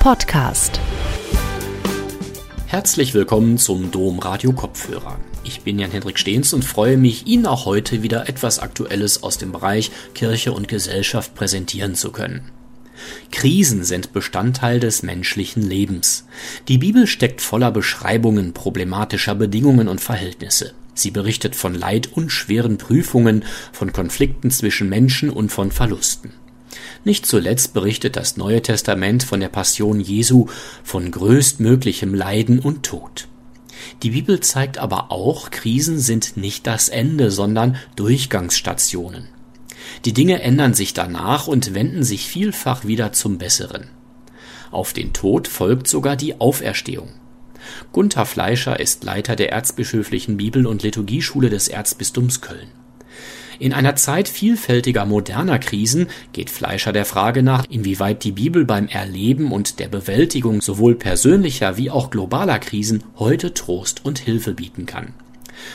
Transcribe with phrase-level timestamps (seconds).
[0.00, 0.80] Podcast.
[2.66, 5.20] Herzlich willkommen zum Dom Radio Kopfhörer.
[5.44, 9.52] Ich bin Jan-Hendrik Stehns und freue mich, Ihnen auch heute wieder etwas Aktuelles aus dem
[9.52, 12.50] Bereich Kirche und Gesellschaft präsentieren zu können.
[13.30, 16.26] Krisen sind Bestandteil des menschlichen Lebens.
[16.68, 20.72] Die Bibel steckt voller Beschreibungen problematischer Bedingungen und Verhältnisse.
[20.94, 26.32] Sie berichtet von Leid und schweren Prüfungen, von Konflikten zwischen Menschen und von Verlusten.
[27.04, 30.46] Nicht zuletzt berichtet das Neue Testament von der Passion Jesu,
[30.84, 33.28] von größtmöglichem Leiden und Tod.
[34.02, 39.28] Die Bibel zeigt aber auch, Krisen sind nicht das Ende, sondern Durchgangsstationen.
[40.04, 43.88] Die Dinge ändern sich danach und wenden sich vielfach wieder zum Besseren.
[44.70, 47.10] Auf den Tod folgt sogar die Auferstehung.
[47.92, 52.68] Gunther Fleischer ist Leiter der Erzbischöflichen Bibel- und Liturgieschule des Erzbistums Köln.
[53.60, 58.88] In einer Zeit vielfältiger moderner Krisen geht Fleischer der Frage nach, inwieweit die Bibel beim
[58.88, 64.86] Erleben und der Bewältigung sowohl persönlicher wie auch globaler Krisen heute Trost und Hilfe bieten
[64.86, 65.12] kann.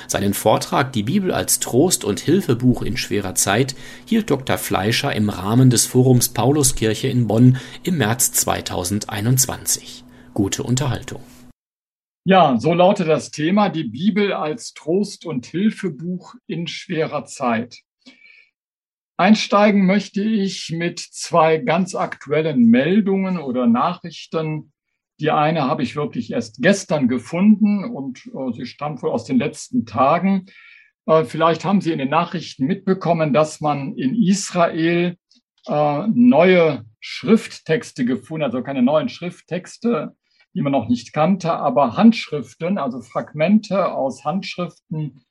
[0.08, 4.58] Seinen Vortrag Die Bibel als Trost und Hilfebuch in schwerer Zeit hielt Dr.
[4.58, 10.04] Fleischer im Rahmen des Forums Pauluskirche in Bonn im März 2021.
[10.34, 11.22] Gute Unterhaltung.
[12.28, 17.82] Ja, so lautet das Thema die Bibel als Trost und Hilfebuch in schwerer Zeit.
[19.16, 24.74] Einsteigen möchte ich mit zwei ganz aktuellen Meldungen oder Nachrichten.
[25.20, 29.38] Die eine habe ich wirklich erst gestern gefunden und äh, sie stammt wohl aus den
[29.38, 30.48] letzten Tagen.
[31.06, 35.16] Äh, vielleicht haben Sie in den Nachrichten mitbekommen, dass man in Israel
[35.68, 40.16] äh, neue Schrifttexte gefunden, also keine neuen Schrifttexte,
[40.56, 45.26] die man noch nicht kannte, aber Handschriften, also Fragmente aus Handschriften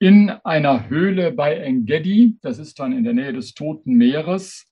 [0.00, 2.38] in einer Höhle bei Engedi.
[2.40, 4.66] Das ist dann in der Nähe des Toten Meeres.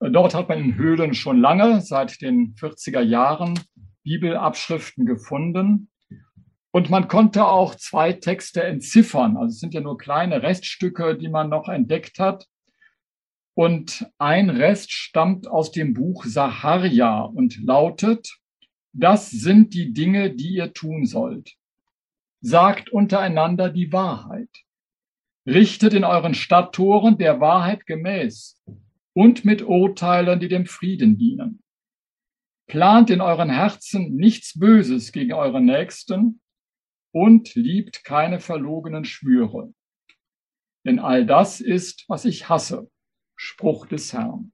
[0.00, 3.58] Dort hat man in Höhlen schon lange, seit den 40er Jahren,
[4.04, 5.90] Bibelabschriften gefunden.
[6.70, 9.36] Und man konnte auch zwei Texte entziffern.
[9.36, 12.46] Also es sind ja nur kleine Reststücke, die man noch entdeckt hat.
[13.54, 18.41] Und ein Rest stammt aus dem Buch Saharia und lautet,
[18.92, 21.54] das sind die Dinge, die ihr tun sollt.
[22.40, 24.50] Sagt untereinander die Wahrheit.
[25.46, 28.60] Richtet in euren Stadttoren der Wahrheit gemäß
[29.14, 31.62] und mit Urteilen, die dem Frieden dienen.
[32.68, 36.40] Plant in euren Herzen nichts Böses gegen euren Nächsten
[37.12, 39.74] und liebt keine verlogenen Schwüre.
[40.84, 42.90] Denn all das ist, was ich hasse.
[43.36, 44.52] Spruch des Herrn.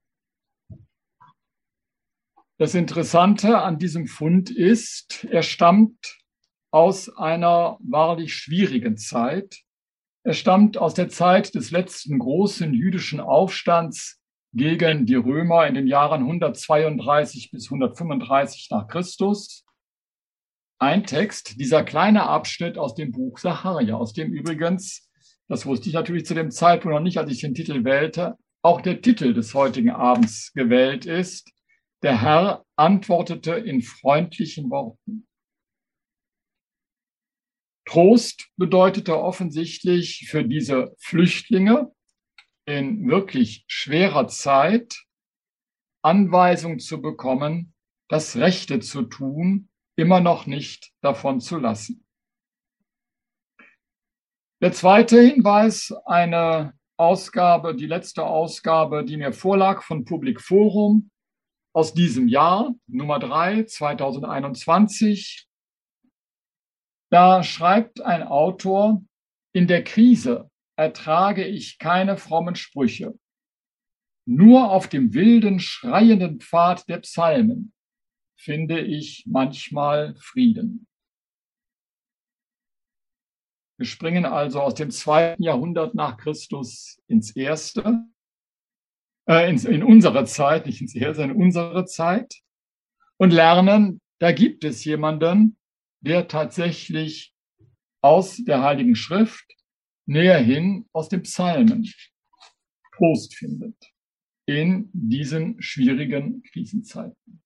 [2.60, 6.18] Das Interessante an diesem Fund ist, er stammt
[6.72, 9.60] aus einer wahrlich schwierigen Zeit.
[10.24, 14.20] Er stammt aus der Zeit des letzten großen jüdischen Aufstands
[14.52, 19.64] gegen die Römer in den Jahren 132 bis 135 nach Christus.
[20.80, 25.08] Ein Text, dieser kleine Abschnitt aus dem Buch Sacharia, aus dem übrigens,
[25.46, 28.80] das wusste ich natürlich zu dem Zeitpunkt noch nicht, als ich den Titel wählte, auch
[28.80, 31.52] der Titel des heutigen Abends gewählt ist.
[32.02, 35.26] Der Herr antwortete in freundlichen Worten.
[37.86, 41.92] Trost bedeutete offensichtlich für diese Flüchtlinge
[42.66, 45.06] in wirklich schwerer Zeit
[46.02, 47.74] Anweisung zu bekommen,
[48.08, 52.06] das Rechte zu tun, immer noch nicht davon zu lassen.
[54.62, 61.10] Der zweite Hinweis, eine Ausgabe, die letzte Ausgabe, die mir vorlag von Public Forum,
[61.78, 65.48] aus diesem Jahr, Nummer 3, 2021.
[67.08, 69.04] Da schreibt ein Autor,
[69.52, 73.16] in der Krise ertrage ich keine frommen Sprüche.
[74.26, 77.72] Nur auf dem wilden, schreienden Pfad der Psalmen
[78.36, 80.88] finde ich manchmal Frieden.
[83.78, 88.04] Wir springen also aus dem zweiten Jahrhundert nach Christus ins erste
[89.28, 92.40] äh, in, in unsere Zeit, nicht ins Erste, in unsere Zeit
[93.18, 95.58] und lernen, da gibt es jemanden,
[96.00, 97.34] der tatsächlich
[98.02, 99.44] aus der Heiligen Schrift
[100.06, 101.92] näher hin aus den Psalmen
[102.96, 103.76] Trost findet
[104.46, 107.42] in diesen schwierigen Krisenzeiten.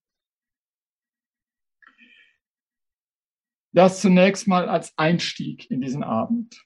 [3.74, 6.64] Das zunächst mal als Einstieg in diesen Abend.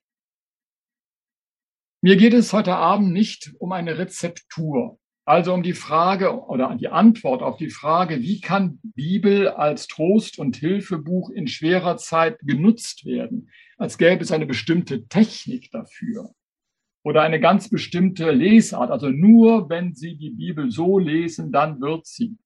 [2.03, 5.01] Mir geht es heute Abend nicht um eine Rezeptur.
[5.29, 10.39] Also um die Frage oder die Antwort auf die Frage, wie kann Bibel als Trost-
[10.39, 16.33] und Hilfebuch in schwerer Zeit genutzt werden, als gäbe es eine bestimmte Technik dafür
[17.03, 18.93] oder eine ganz bestimmte Lesart.
[18.93, 22.39] Also nur wenn Sie die Bibel so lesen, dann wird sie.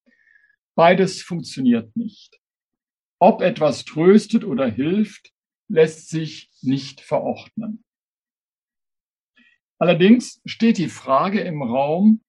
[0.75, 2.41] Beides funktioniert nicht.
[3.19, 5.35] Ob etwas tröstet oder hilft,
[5.69, 7.85] lässt sich nicht verordnen.
[9.79, 12.23] Allerdings steht die Frage im Raum,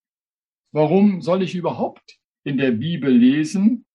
[0.71, 3.85] warum soll ich überhaupt in der Bibel lesen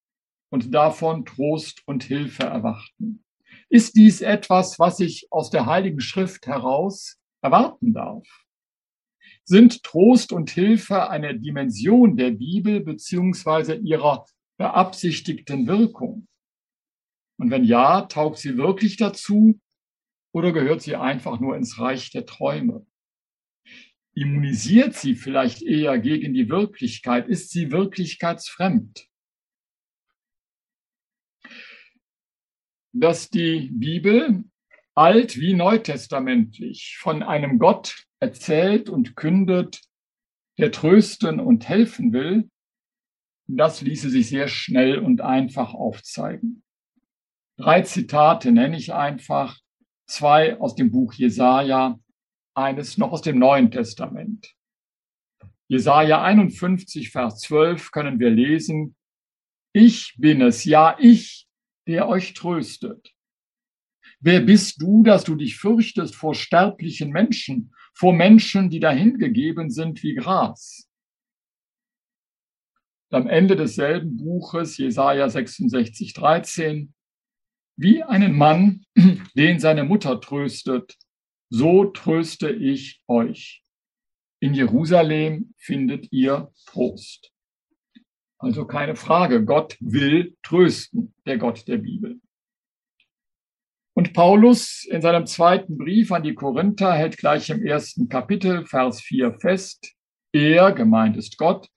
[0.51, 3.25] und davon Trost und Hilfe erwarten?
[3.69, 8.27] Ist dies etwas, was ich aus der Heiligen Schrift heraus erwarten darf?
[9.45, 14.27] Sind Trost und Hilfe eine Dimension der Bibel beziehungsweise ihrer
[14.57, 16.27] beabsichtigten Wirkung?
[17.39, 19.61] Und wenn ja, taugt sie wirklich dazu
[20.33, 22.87] oder gehört sie einfach nur ins Reich der Träume?
[24.17, 27.29] Immunisiert sie vielleicht eher gegen die Wirklichkeit?
[27.29, 29.07] Ist sie wirklichkeitsfremd?
[32.93, 34.45] Dass die Bibel
[34.95, 39.83] alt wie neutestamentlich von einem Gott erzählt und kündet,
[40.57, 42.51] der trösten und helfen will,
[43.47, 46.63] das ließe sich sehr schnell und einfach aufzeigen.
[47.59, 49.61] Drei Zitate nenne ich einfach,
[50.07, 52.01] zwei aus dem Buch Jesaja,
[52.57, 54.55] eines noch aus dem Neuen Testament.
[55.69, 58.97] Jesaja 51, Vers 12 können wir lesen,
[59.73, 61.49] ich bin es, ja ich,
[61.87, 63.13] der euch tröstet.
[64.21, 70.03] Wer bist du, dass du dich fürchtest vor sterblichen Menschen, vor Menschen, die dahingegeben sind
[70.03, 70.89] wie Gras?
[73.11, 76.95] Am Ende desselben Buches, Jesaja 66, 13,
[77.77, 78.85] wie einen Mann,
[79.35, 80.97] den seine Mutter tröstet,
[81.49, 83.63] so tröste ich euch.
[84.41, 87.33] In Jerusalem findet ihr Trost.
[88.39, 92.21] Also keine Frage, Gott will trösten, der Gott der Bibel.
[93.95, 99.01] Und Paulus in seinem zweiten Brief an die Korinther hält gleich im ersten Kapitel, Vers
[99.01, 99.95] 4 fest,
[100.33, 101.69] er, gemeint ist Gott,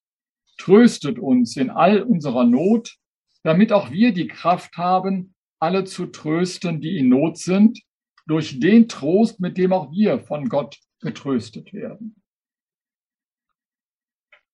[0.58, 2.98] tröstet uns in all unserer Not,
[3.44, 7.80] damit auch wir die Kraft haben, alle zu trösten, die in Not sind,
[8.30, 12.22] durch den Trost, mit dem auch wir von Gott getröstet werden.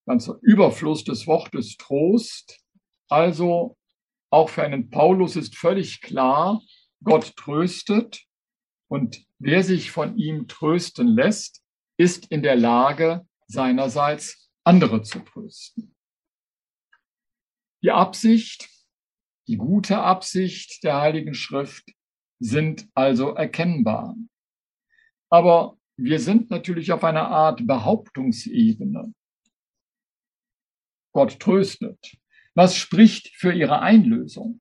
[0.05, 2.63] Ganzer Überfluss des Wortes Trost.
[3.09, 3.77] Also
[4.29, 6.61] auch für einen Paulus ist völlig klar,
[7.03, 8.25] Gott tröstet
[8.87, 11.61] und wer sich von ihm trösten lässt,
[11.97, 15.95] ist in der Lage, seinerseits andere zu trösten.
[17.83, 18.69] Die Absicht,
[19.47, 21.94] die gute Absicht der Heiligen Schrift
[22.39, 24.15] sind also erkennbar.
[25.29, 29.13] Aber wir sind natürlich auf einer Art Behauptungsebene.
[31.13, 32.17] Gott tröstet.
[32.53, 34.59] Was spricht für ihre Einlösung?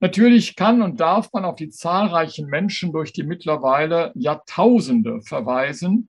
[0.00, 6.08] Natürlich kann und darf man auf die zahlreichen Menschen durch die mittlerweile Jahrtausende verweisen,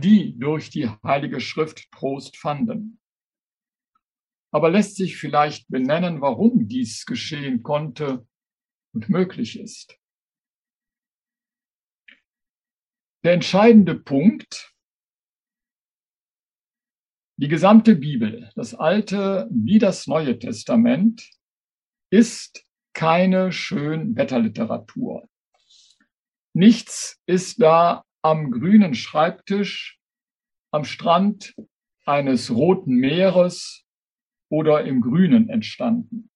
[0.00, 2.98] die durch die Heilige Schrift Trost fanden.
[4.52, 8.26] Aber lässt sich vielleicht benennen, warum dies geschehen konnte
[8.96, 9.98] und möglich ist.
[13.24, 14.74] Der entscheidende Punkt,
[17.38, 21.30] die gesamte Bibel, das Alte wie das Neue Testament,
[22.10, 22.64] ist
[22.94, 25.28] keine Schönwetterliteratur.
[26.54, 30.00] Nichts ist da am grünen Schreibtisch,
[30.72, 31.54] am Strand
[32.06, 33.84] eines roten Meeres
[34.48, 36.30] oder im Grünen entstanden.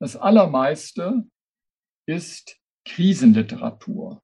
[0.00, 1.24] Das Allermeiste
[2.06, 4.22] ist Krisenliteratur.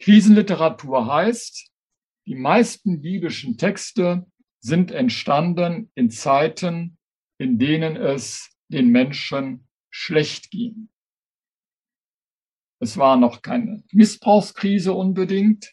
[0.00, 1.70] Krisenliteratur heißt,
[2.26, 4.26] die meisten biblischen Texte
[4.60, 6.98] sind entstanden in Zeiten,
[7.38, 10.88] in denen es den Menschen schlecht ging.
[12.80, 15.72] Es war noch keine Missbrauchskrise unbedingt.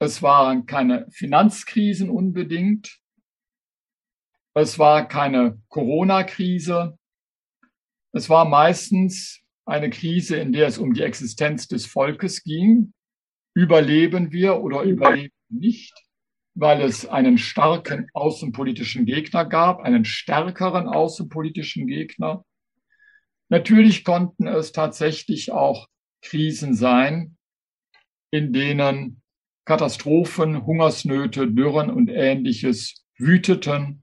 [0.00, 3.00] Es waren keine Finanzkrisen unbedingt.
[4.54, 6.99] Es war keine Corona-Krise.
[8.12, 12.92] Es war meistens eine Krise, in der es um die Existenz des Volkes ging.
[13.54, 15.94] Überleben wir oder überleben nicht,
[16.54, 22.44] weil es einen starken außenpolitischen Gegner gab, einen stärkeren außenpolitischen Gegner.
[23.48, 25.88] Natürlich konnten es tatsächlich auch
[26.22, 27.36] Krisen sein,
[28.30, 29.22] in denen
[29.64, 34.02] Katastrophen, Hungersnöte, Dürren und ähnliches wüteten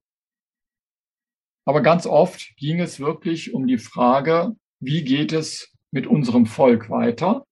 [1.68, 6.90] aber ganz oft ging es wirklich um die Frage, wie geht es mit unserem Volk
[6.90, 7.46] weiter?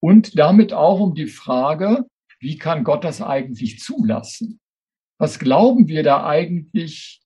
[0.00, 2.06] Und damit auch um die Frage,
[2.38, 4.60] wie kann Gott das eigentlich zulassen?
[5.18, 7.20] Was glauben wir da eigentlich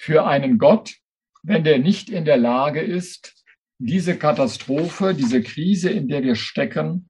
[0.00, 0.96] für einen Gott,
[1.44, 3.44] wenn der nicht in der Lage ist,
[3.78, 7.08] diese Katastrophe, diese Krise, in der wir stecken,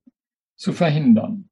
[0.59, 1.49] zu verhindern?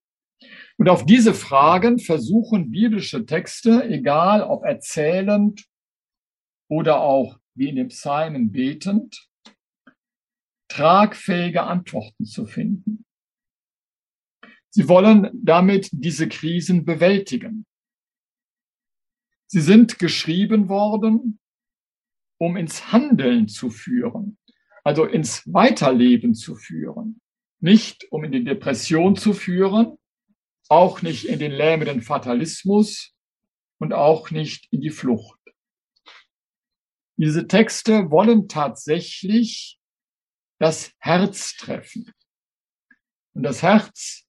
[0.76, 5.64] Und auf diese Fragen versuchen biblische Texte, egal ob erzählend
[6.68, 9.28] oder auch wie in den Psalmen betend,
[10.68, 13.04] tragfähige Antworten zu finden.
[14.70, 17.66] Sie wollen damit diese Krisen bewältigen.
[19.46, 21.38] Sie sind geschrieben worden,
[22.38, 24.36] um ins Handeln zu führen,
[24.84, 27.20] also ins Weiterleben zu führen,
[27.60, 29.96] nicht um in die Depression zu führen,
[30.68, 33.14] auch nicht in den lähmenden Fatalismus
[33.78, 35.35] und auch nicht in die Flucht.
[37.18, 39.78] Diese Texte wollen tatsächlich
[40.58, 42.12] das Herz treffen.
[43.34, 44.24] Und das Herz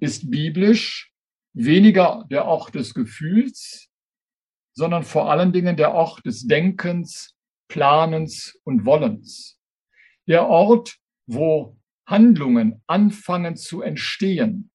[0.00, 1.12] ist biblisch
[1.52, 3.88] weniger der Ort des Gefühls,
[4.76, 7.36] sondern vor allen Dingen der Ort des Denkens,
[7.68, 9.58] Planens und Wollens.
[10.26, 11.76] Der Ort, wo
[12.06, 14.70] Handlungen anfangen zu entstehen,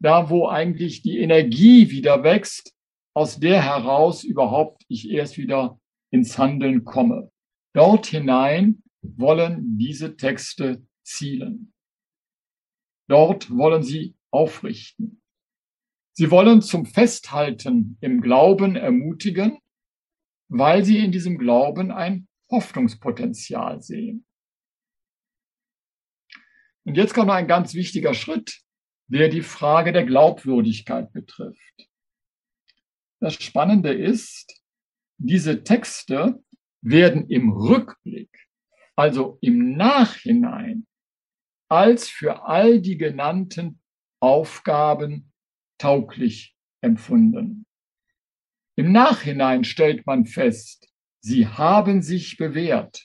[0.00, 2.74] da wo eigentlich die Energie wieder wächst,
[3.14, 5.78] aus der heraus überhaupt ich erst wieder
[6.14, 7.32] ins Handeln komme.
[7.74, 11.74] Dort hinein wollen diese Texte zielen.
[13.08, 15.20] Dort wollen sie aufrichten.
[16.12, 19.58] Sie wollen zum Festhalten im Glauben ermutigen,
[20.48, 24.24] weil sie in diesem Glauben ein Hoffnungspotenzial sehen.
[26.84, 28.60] Und jetzt kommt noch ein ganz wichtiger Schritt,
[29.08, 31.88] der die Frage der Glaubwürdigkeit betrifft.
[33.20, 34.63] Das Spannende ist,
[35.26, 36.42] diese Texte
[36.82, 38.30] werden im Rückblick,
[38.94, 40.86] also im Nachhinein,
[41.70, 43.80] als für all die genannten
[44.20, 45.32] Aufgaben
[45.78, 47.64] tauglich empfunden.
[48.76, 53.02] Im Nachhinein stellt man fest, sie haben sich bewährt.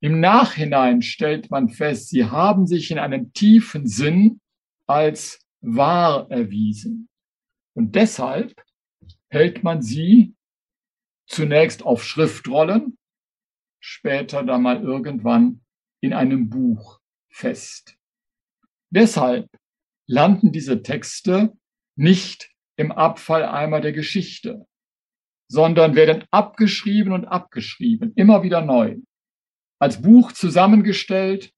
[0.00, 4.40] Im Nachhinein stellt man fest, sie haben sich in einem tiefen Sinn
[4.86, 7.08] als wahr erwiesen.
[7.74, 8.54] Und deshalb
[9.30, 10.35] hält man sie
[11.26, 12.98] zunächst auf Schriftrollen,
[13.80, 15.60] später dann mal irgendwann
[16.00, 17.96] in einem Buch fest.
[18.90, 19.48] Deshalb
[20.06, 21.56] landen diese Texte
[21.96, 24.66] nicht im Abfalleimer der Geschichte,
[25.48, 28.96] sondern werden abgeschrieben und abgeschrieben, immer wieder neu,
[29.78, 31.52] als Buch zusammengestellt,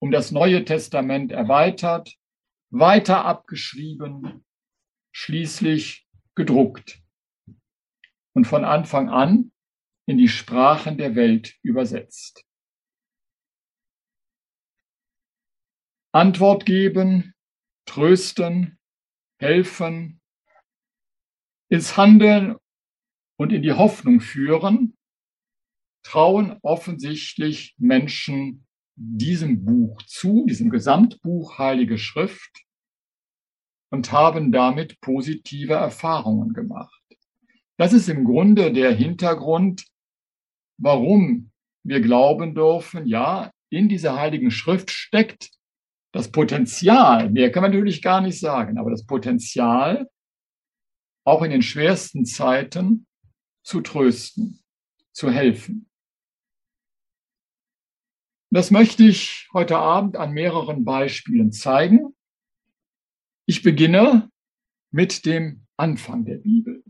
[0.00, 2.16] um das Neue Testament erweitert,
[2.70, 4.44] weiter abgeschrieben,
[5.12, 7.01] schließlich gedruckt
[8.34, 9.52] und von Anfang an
[10.06, 12.44] in die Sprachen der Welt übersetzt.
[16.12, 17.34] Antwort geben,
[17.86, 18.78] trösten,
[19.38, 20.20] helfen,
[21.70, 22.56] ins Handeln
[23.38, 24.96] und in die Hoffnung führen,
[26.04, 32.64] trauen offensichtlich Menschen diesem Buch zu, diesem Gesamtbuch Heilige Schrift
[33.90, 37.01] und haben damit positive Erfahrungen gemacht.
[37.82, 39.84] Das ist im Grunde der Hintergrund,
[40.78, 41.50] warum
[41.82, 45.50] wir glauben dürfen, ja, in dieser Heiligen Schrift steckt
[46.12, 50.08] das Potenzial, mehr kann man natürlich gar nicht sagen, aber das Potenzial,
[51.26, 53.08] auch in den schwersten Zeiten
[53.64, 54.62] zu trösten,
[55.10, 55.90] zu helfen.
[58.52, 62.14] Das möchte ich heute Abend an mehreren Beispielen zeigen.
[63.44, 64.30] Ich beginne
[64.92, 66.84] mit dem Anfang der Bibel,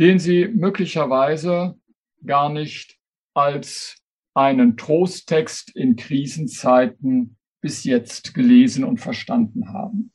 [0.00, 1.78] den Sie möglicherweise
[2.24, 2.98] gar nicht
[3.34, 4.02] als
[4.34, 10.12] einen Trosttext in Krisenzeiten bis jetzt gelesen und verstanden haben.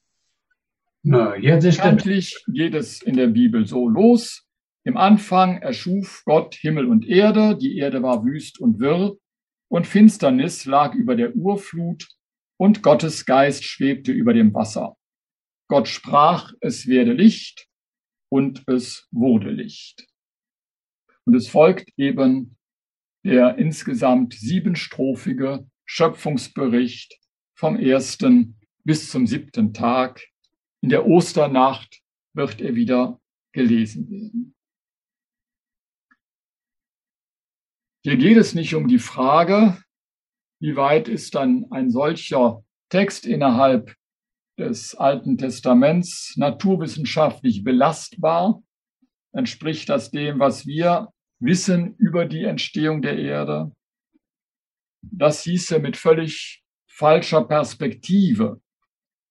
[1.04, 4.48] Na, jetzt ist Eigentlich geht es in der Bibel so los.
[4.86, 9.16] Im Anfang erschuf Gott Himmel und Erde, die Erde war wüst und wirr,
[9.68, 12.08] und Finsternis lag über der Urflut,
[12.58, 14.96] und Gottes Geist schwebte über dem Wasser.
[15.68, 17.68] Gott sprach, es werde Licht,
[18.36, 20.10] und es wurde Licht.
[21.24, 22.58] Und es folgt eben
[23.24, 27.18] der insgesamt siebenstrophige Schöpfungsbericht
[27.58, 30.22] vom ersten bis zum siebten Tag.
[30.82, 32.02] In der Osternacht
[32.34, 33.22] wird er wieder
[33.54, 34.56] gelesen werden.
[38.04, 39.82] Hier geht es nicht um die Frage,
[40.60, 43.96] wie weit ist dann ein solcher Text innerhalb
[44.58, 48.64] des Alten Testaments naturwissenschaftlich belastbar?
[49.34, 51.10] Entspricht das dem, was wir
[51.40, 53.72] wissen über die Entstehung der Erde?
[55.02, 58.62] Das hieße mit völlig falscher Perspektive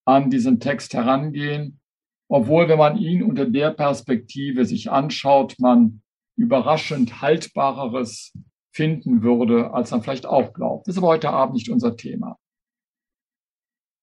[0.04, 1.80] an diesen Text herangehen,
[2.28, 6.02] obwohl, wenn man ihn unter der Perspektive sich anschaut, man
[6.36, 8.32] überraschend haltbareres
[8.72, 10.86] finden würde, als man vielleicht auch glaubt.
[10.86, 12.38] Das ist aber heute Abend nicht unser Thema.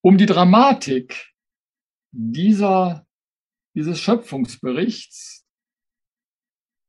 [0.03, 1.31] Um die Dramatik
[2.11, 3.05] dieser
[3.75, 5.45] dieses Schöpfungsberichts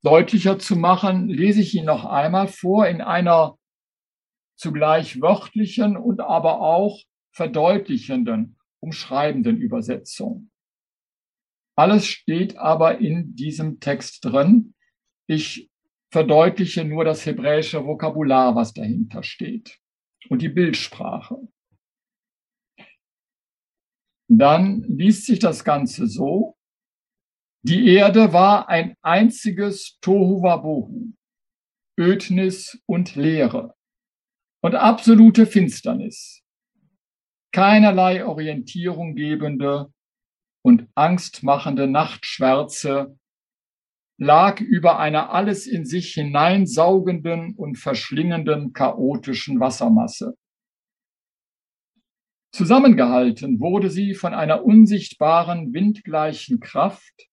[0.03, 3.57] deutlicher zu machen, lese ich ihn noch einmal vor in einer
[4.57, 7.01] zugleich wörtlichen und aber auch
[7.33, 10.51] verdeutlichenden, umschreibenden Übersetzung.
[11.77, 14.75] Alles steht aber in diesem Text drin.
[15.27, 15.71] Ich
[16.11, 19.79] verdeutliche nur das hebräische Vokabular, was dahinter steht
[20.29, 21.49] und die Bildsprache.
[24.39, 26.57] Dann liest sich das Ganze so.
[27.63, 31.13] Die Erde war ein einziges Tohuwabohu,
[32.01, 33.75] Ödnis und Leere
[34.63, 36.43] und absolute Finsternis,
[37.53, 39.93] keinerlei Orientierung gebende
[40.65, 43.19] und angstmachende Nachtschwärze
[44.19, 50.37] lag über einer alles in sich hineinsaugenden und verschlingenden chaotischen Wassermasse.
[52.55, 57.31] Zusammengehalten wurde sie von einer unsichtbaren, windgleichen Kraft,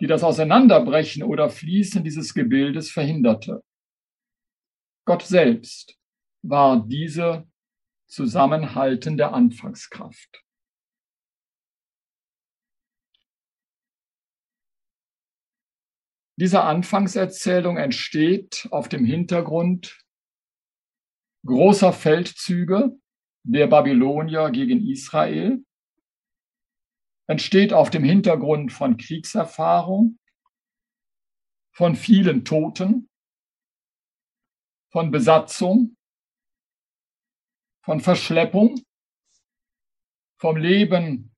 [0.00, 3.64] die das Auseinanderbrechen oder Fließen dieses Gebildes verhinderte.
[5.06, 5.98] Gott selbst
[6.42, 7.48] war diese
[8.06, 10.44] zusammenhaltende Anfangskraft.
[16.38, 19.98] Diese Anfangserzählung entsteht auf dem Hintergrund
[21.46, 22.98] großer Feldzüge
[23.48, 25.64] der Babylonier gegen Israel,
[27.28, 30.18] entsteht auf dem Hintergrund von Kriegserfahrung,
[31.72, 33.08] von vielen Toten,
[34.90, 35.96] von Besatzung,
[37.84, 38.80] von Verschleppung,
[40.40, 41.34] vom Leben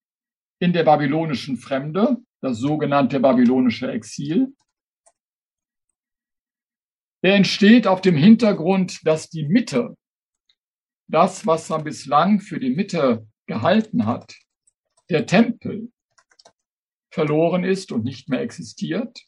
[0.60, 4.56] in der babylonischen Fremde, das sogenannte babylonische Exil,
[7.22, 9.96] der entsteht auf dem Hintergrund, dass die Mitte,
[11.08, 14.36] das, was man bislang für die Mitte gehalten hat,
[15.10, 15.90] der Tempel,
[17.10, 19.18] verloren ist und nicht mehr existiert.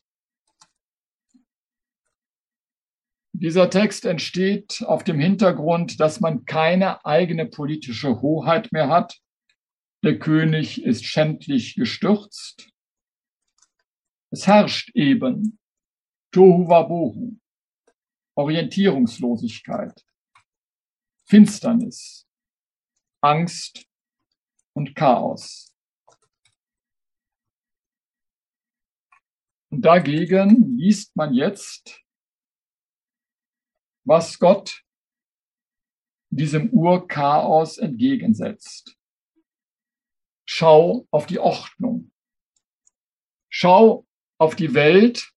[3.33, 9.19] Dieser Text entsteht auf dem Hintergrund, dass man keine eigene politische Hoheit mehr hat.
[10.05, 12.69] Der König ist schändlich gestürzt.
[14.31, 15.59] Es herrscht eben
[16.33, 17.39] Tohu Wabohu.
[18.37, 20.05] Orientierungslosigkeit,
[21.31, 22.27] Finsternis,
[23.23, 23.87] Angst
[24.73, 25.73] und Chaos.
[29.71, 32.03] Und dagegen liest man jetzt,
[34.05, 34.85] was Gott
[36.31, 38.99] diesem Urchaos entgegensetzt.
[40.49, 42.11] Schau auf die Ordnung.
[43.49, 44.05] Schau
[44.37, 45.33] auf die Welt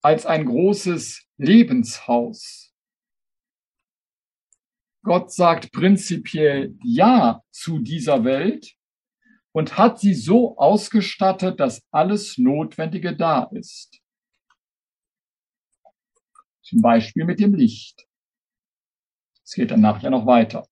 [0.00, 2.73] als ein großes Lebenshaus.
[5.04, 8.74] Gott sagt prinzipiell Ja zu dieser Welt
[9.52, 14.00] und hat sie so ausgestattet, dass alles Notwendige da ist.
[16.62, 18.08] Zum Beispiel mit dem Licht.
[19.44, 20.66] Es geht dann nachher noch weiter.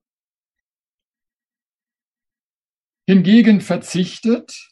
[3.07, 4.71] Hingegen verzichtet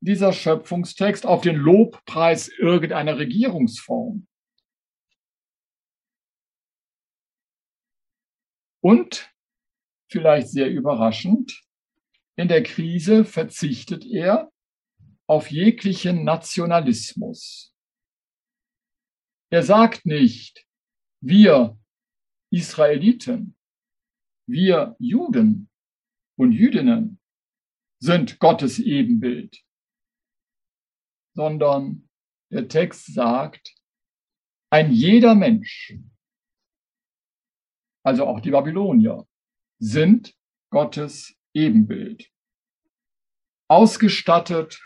[0.00, 4.26] dieser Schöpfungstext auf den Lobpreis irgendeiner Regierungsform.
[8.86, 9.34] Und,
[10.08, 11.60] vielleicht sehr überraschend,
[12.36, 14.52] in der Krise verzichtet er
[15.28, 17.74] auf jeglichen Nationalismus.
[19.50, 20.68] Er sagt nicht,
[21.20, 21.76] wir
[22.52, 23.56] Israeliten,
[24.48, 25.68] wir Juden
[26.38, 27.18] und Jüdinnen
[27.98, 29.64] sind Gottes Ebenbild,
[31.34, 32.08] sondern
[32.52, 33.74] der Text sagt,
[34.70, 35.92] ein jeder Mensch
[38.06, 39.26] also auch die Babylonier,
[39.80, 40.32] sind
[40.70, 42.30] Gottes Ebenbild.
[43.68, 44.80] Ausgestattet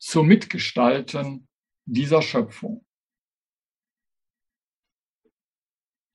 [0.00, 1.46] zum Mitgestalten
[1.84, 2.84] dieser Schöpfung.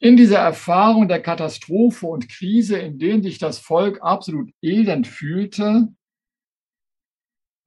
[0.01, 5.87] In dieser Erfahrung der Katastrophe und Krise, in denen sich das Volk absolut elend fühlte,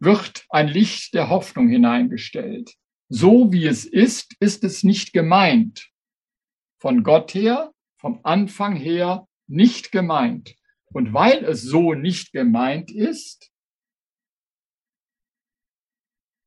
[0.00, 2.74] wird ein Licht der Hoffnung hineingestellt.
[3.08, 5.90] So wie es ist, ist es nicht gemeint.
[6.78, 7.71] Von Gott her,
[8.02, 10.56] vom Anfang her nicht gemeint.
[10.86, 13.50] Und weil es so nicht gemeint ist,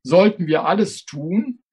[0.03, 1.63] sollten wir alles tun,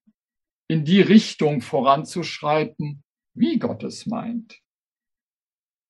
[0.68, 3.02] in die Richtung voranzuschreiten,
[3.34, 4.62] wie Gott es meint.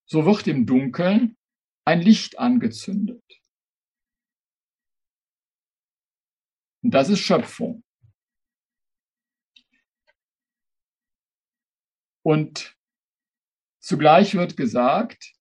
[0.06, 1.36] So wird im Dunkeln
[1.84, 3.22] ein Licht angezündet.
[6.82, 7.84] Und das ist Schöpfung.
[12.24, 12.74] Und
[13.82, 15.32] Zugleich wird gesagt,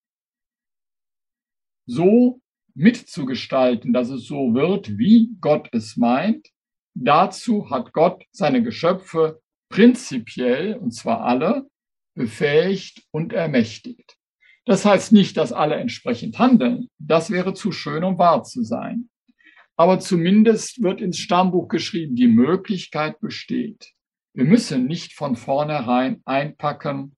[1.86, 2.42] so
[2.74, 6.50] mitzugestalten, dass es so wird, wie Gott es meint,
[6.96, 11.70] dazu hat Gott seine Geschöpfe prinzipiell, und zwar alle,
[12.16, 14.18] befähigt und ermächtigt.
[14.66, 16.90] Das heißt nicht, dass alle entsprechend handeln.
[16.98, 19.10] Das wäre zu schön, um wahr zu sein.
[19.76, 23.92] Aber zumindest wird ins Stammbuch geschrieben, die Möglichkeit besteht.
[24.34, 27.16] Wir müssen nicht von vornherein einpacken,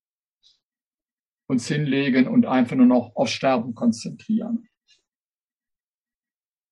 [1.47, 4.67] uns hinlegen und einfach nur noch auf Sterben konzentrieren.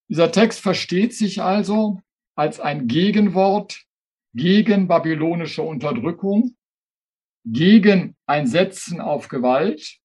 [0.10, 2.02] Dieser Text versteht sich also
[2.36, 3.86] als ein Gegenwort
[4.34, 6.56] gegen babylonische Unterdrückung,
[7.46, 10.00] gegen ein Setzen auf Gewalt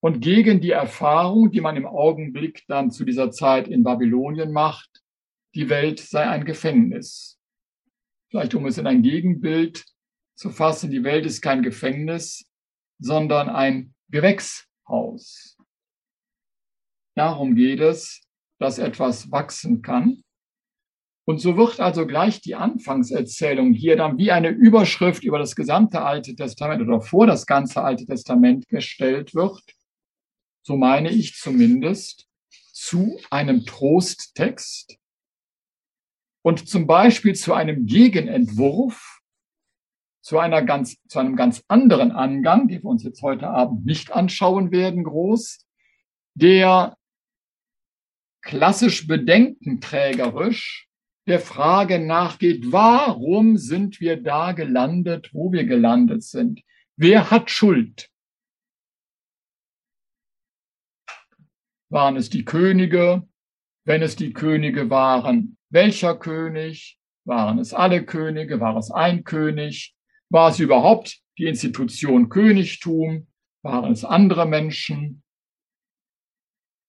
[0.00, 5.02] und gegen die Erfahrung, die man im Augenblick dann zu dieser Zeit in Babylonien macht,
[5.54, 7.38] die Welt sei ein Gefängnis.
[8.30, 9.84] Vielleicht um es in ein Gegenbild
[10.34, 12.47] zu fassen, die Welt ist kein Gefängnis,
[12.98, 15.56] sondern ein Gewächshaus.
[17.14, 18.22] Darum geht es,
[18.58, 20.22] dass etwas wachsen kann.
[21.26, 26.00] Und so wird also gleich die Anfangserzählung hier dann wie eine Überschrift über das gesamte
[26.00, 29.62] Alte Testament oder vor das ganze Alte Testament gestellt wird.
[30.62, 32.28] So meine ich zumindest
[32.72, 34.96] zu einem Trosttext
[36.42, 39.17] und zum Beispiel zu einem Gegenentwurf,
[40.28, 44.12] zu einer ganz, zu einem ganz anderen Angang, den wir uns jetzt heute Abend nicht
[44.12, 45.66] anschauen werden, groß,
[46.34, 46.98] der
[48.42, 50.86] klassisch bedenkenträgerisch
[51.26, 56.60] der Frage nachgeht, warum sind wir da gelandet, wo wir gelandet sind?
[56.96, 58.10] Wer hat Schuld?
[61.88, 63.26] Waren es die Könige?
[63.86, 67.00] Wenn es die Könige waren, welcher König?
[67.24, 68.60] Waren es alle Könige?
[68.60, 69.94] War es ein König?
[70.30, 73.28] War es überhaupt die Institution Königtum?
[73.62, 75.22] Waren es andere Menschen?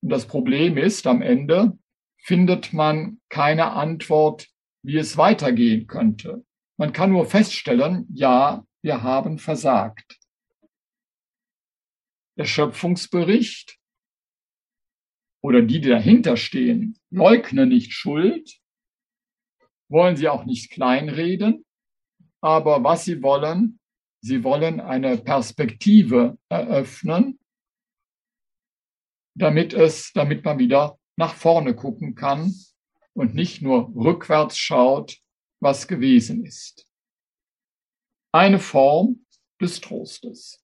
[0.02, 1.78] Und das Problem ist, am Ende
[2.17, 4.47] findet man keine Antwort,
[4.84, 6.45] wie es weitergehen könnte.
[6.78, 10.17] Man kann nur feststellen, ja, wir haben versagt.
[12.38, 13.78] Der Schöpfungsbericht
[15.41, 18.60] oder die, die dahinter stehen, leugnen nicht Schuld,
[19.89, 21.65] wollen sie auch nicht kleinreden,
[22.41, 23.80] aber was sie wollen,
[24.21, 27.39] sie wollen eine Perspektive eröffnen,
[29.36, 32.54] damit es, damit man wieder nach vorne gucken kann
[33.13, 35.17] und nicht nur rückwärts schaut,
[35.62, 36.88] was gewesen ist.
[38.32, 39.25] Eine Form
[39.60, 40.63] des Trostes.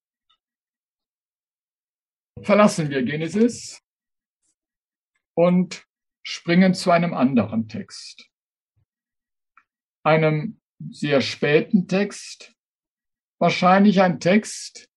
[2.42, 3.82] Verlassen wir Genesis
[5.36, 5.86] und
[6.24, 8.30] springen zu einem anderen Text.
[10.04, 10.62] Einem
[10.92, 12.54] sehr späten Text,
[13.40, 14.90] wahrscheinlich ein Text,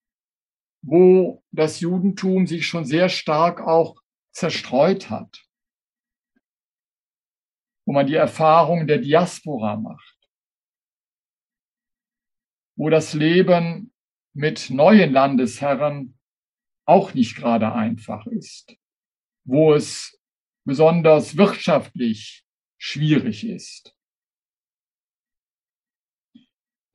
[0.83, 4.01] wo das Judentum sich schon sehr stark auch
[4.33, 5.45] zerstreut hat.
[7.87, 10.19] Wo man die Erfahrung der Diaspora macht,
[12.77, 13.93] wo das Leben
[14.35, 16.19] mit neuen Landesherren
[16.87, 18.77] auch nicht gerade einfach ist,
[19.45, 20.19] wo es
[20.64, 22.45] besonders wirtschaftlich
[22.79, 23.98] schwierig ist.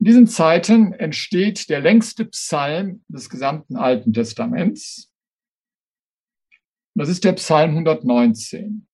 [0.04, 5.10] In diesen Zeiten entsteht der längste Psalm des gesamten Alten Testaments.
[6.94, 8.86] Das ist der Psalm 119.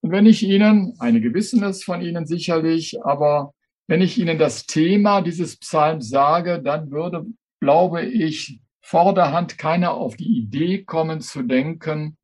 [0.00, 3.52] Und wenn ich Ihnen, einige wissen es von Ihnen sicherlich, aber
[3.88, 7.26] wenn ich Ihnen das Thema dieses Psalms sage, dann würde,
[7.60, 12.16] glaube ich, vorderhand keiner auf die Idee kommen zu denken,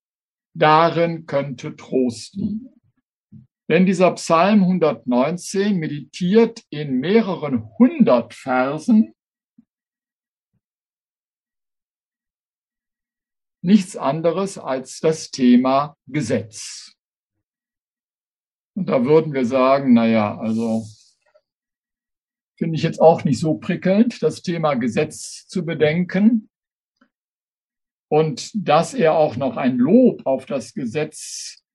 [0.55, 2.76] darin könnte Trost liegen.
[3.69, 9.13] Denn dieser Psalm 119 meditiert in mehreren hundert Versen
[13.67, 16.95] nichts anderes als das Thema Gesetz.
[18.77, 20.87] Und da würden wir sagen, na ja, also
[22.57, 26.49] finde ich jetzt auch nicht so prickelnd, das Thema Gesetz zu bedenken.
[28.09, 31.66] Und dass er auch noch ein Lob auf das Gesetz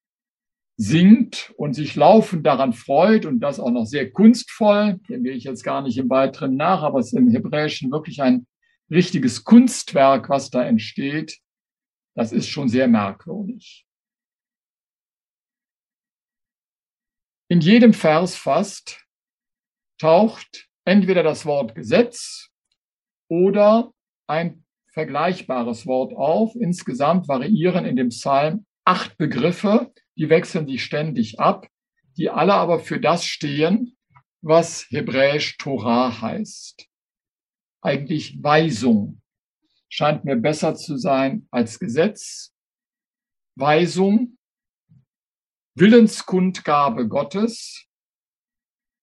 [0.81, 5.43] singt und sich laufend daran freut und das auch noch sehr kunstvoll, dem gehe ich
[5.43, 8.47] jetzt gar nicht im Weiteren nach, aber es ist im Hebräischen wirklich ein
[8.89, 11.37] richtiges Kunstwerk, was da entsteht.
[12.15, 13.85] Das ist schon sehr merkwürdig.
[17.47, 19.05] In jedem Vers fast
[19.99, 22.49] taucht entweder das Wort Gesetz
[23.29, 23.93] oder
[24.25, 26.55] ein vergleichbares Wort auf.
[26.55, 31.67] Insgesamt variieren in dem Psalm acht Begriffe, die wechseln sich ständig ab,
[32.17, 33.97] die alle aber für das stehen,
[34.41, 36.87] was hebräisch Torah heißt.
[37.81, 39.21] Eigentlich Weisung
[39.89, 42.53] scheint mir besser zu sein als Gesetz.
[43.55, 44.37] Weisung
[45.75, 47.87] Willenskundgabe Gottes.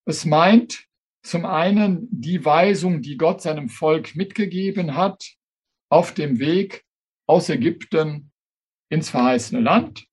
[0.06, 0.86] Es meint
[1.22, 5.34] zum einen die Weisung, die Gott seinem Volk mitgegeben hat
[5.90, 6.84] auf dem Weg
[7.26, 8.32] aus Ägypten
[8.90, 10.07] ins verheißene Land.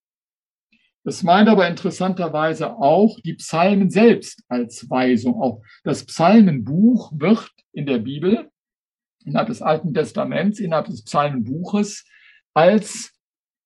[1.08, 5.40] Es meint aber interessanterweise auch die Psalmen selbst als Weisung.
[5.40, 8.50] Auch das Psalmenbuch wird in der Bibel,
[9.24, 12.06] innerhalb des Alten Testaments, innerhalb des Psalmenbuches
[12.56, 13.14] als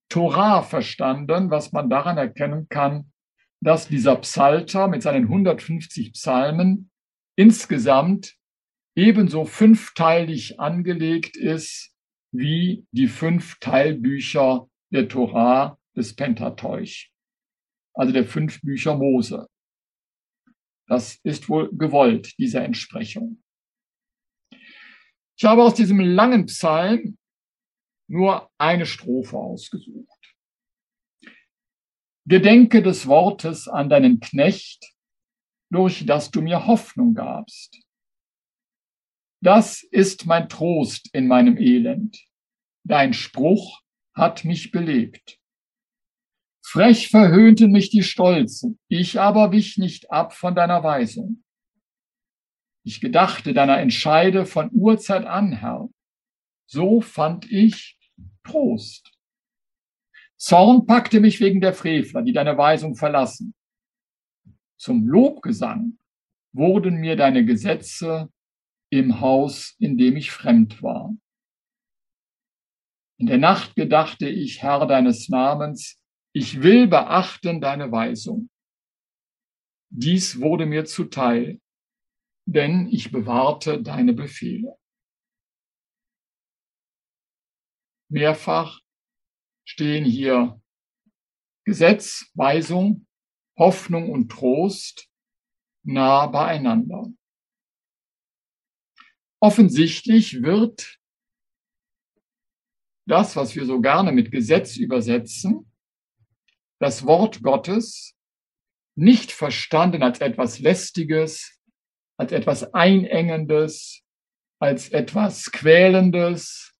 [0.09, 3.11] Torah verstanden, was man daran erkennen kann,
[3.61, 6.89] dass dieser Psalter mit seinen 150 Psalmen
[7.37, 8.35] insgesamt
[8.95, 11.93] ebenso fünfteilig angelegt ist
[12.31, 17.08] wie die fünf Teilbücher der Torah des Pentateuch,
[17.99, 19.49] also der fünf Bücher Mose.
[20.87, 23.43] Das ist wohl gewollt, diese Entsprechung.
[25.37, 27.17] Ich habe aus diesem langen Psalm
[28.09, 30.35] nur eine Strophe ausgesucht.
[32.25, 34.95] Gedenke des Wortes an deinen Knecht,
[35.69, 37.83] durch das du mir Hoffnung gabst.
[39.43, 42.17] Das ist mein Trost in meinem Elend.
[42.85, 43.81] Dein Spruch
[44.15, 45.38] hat mich belebt.
[46.71, 51.43] Frech verhöhnten mich die Stolzen, ich aber wich nicht ab von deiner Weisung.
[52.83, 55.89] Ich gedachte deiner Entscheide von Urzeit an, Herr.
[56.67, 57.97] So fand ich
[58.43, 59.11] Trost.
[60.37, 63.55] Zorn packte mich wegen der Frevler, die deine Weisung verlassen.
[64.77, 65.97] Zum Lobgesang
[66.53, 68.29] wurden mir deine Gesetze
[68.91, 71.15] im Haus, in dem ich fremd war.
[73.17, 75.98] In der Nacht gedachte ich, Herr deines Namens,
[76.33, 78.49] ich will beachten deine Weisung.
[79.89, 81.59] Dies wurde mir zuteil,
[82.45, 84.77] denn ich bewahrte deine Befehle.
[88.11, 88.79] Mehrfach
[89.65, 90.61] stehen hier
[91.65, 93.05] Gesetz, Weisung,
[93.57, 95.09] Hoffnung und Trost
[95.83, 97.07] nah beieinander.
[99.41, 100.99] Offensichtlich wird
[103.07, 105.68] das, was wir so gerne mit Gesetz übersetzen,
[106.79, 108.15] das Wort Gottes
[108.95, 111.59] nicht verstanden als etwas Lästiges,
[112.17, 114.03] als etwas Einengendes,
[114.59, 116.75] als etwas Quälendes,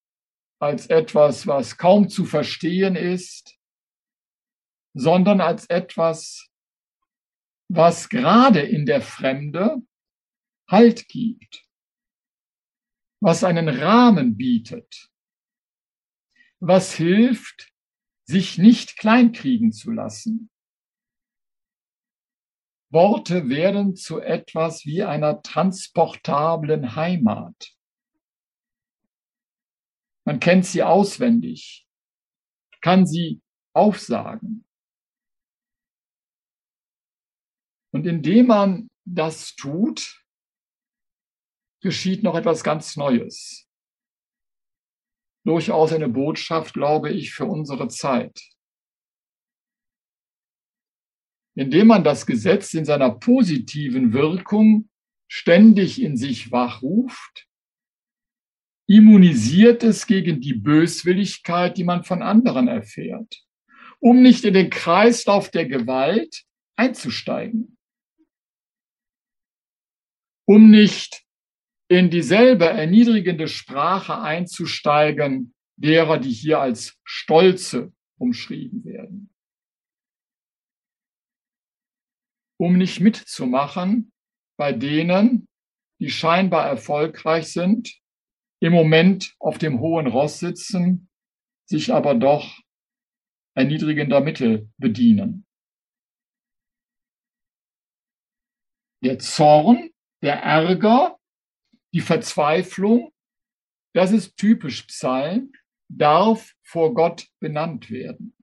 [0.60, 3.58] als etwas, was kaum zu verstehen ist,
[4.94, 6.50] sondern als etwas,
[7.70, 9.82] was gerade in der Fremde
[10.70, 11.66] Halt gibt,
[13.22, 15.10] was einen Rahmen bietet,
[16.60, 17.72] was hilft,
[18.30, 20.52] sich nicht kleinkriegen zu lassen.
[22.92, 27.76] Worte werden zu etwas wie einer transportablen Heimat.
[30.26, 31.88] Man kennt sie auswendig,
[32.82, 33.42] kann sie
[33.74, 34.64] aufsagen.
[37.92, 40.24] Und indem man das tut,
[41.82, 43.69] geschieht noch etwas ganz Neues
[45.46, 48.40] durchaus eine Botschaft, glaube ich, für unsere Zeit.
[51.56, 54.90] Indem man das Gesetz in seiner positiven Wirkung
[55.28, 57.48] ständig in sich wachruft,
[58.88, 63.44] immunisiert es gegen die Böswilligkeit, die man von anderen erfährt,
[64.00, 66.44] um nicht in den Kreislauf der Gewalt
[66.76, 67.78] einzusteigen,
[70.48, 71.24] um nicht
[71.90, 79.34] in dieselbe erniedrigende Sprache einzusteigen, derer, die hier als Stolze umschrieben werden.
[82.60, 84.12] Um nicht mitzumachen
[84.58, 85.48] bei denen,
[86.00, 87.98] die scheinbar erfolgreich sind,
[88.62, 91.10] im Moment auf dem hohen Ross sitzen,
[91.66, 92.60] sich aber doch
[93.56, 95.46] erniedrigender Mittel bedienen.
[99.02, 101.19] Der Zorn, der Ärger,
[101.94, 103.12] die Verzweiflung,
[103.94, 105.52] das ist typisch Psalm,
[105.88, 108.36] darf vor Gott benannt werden.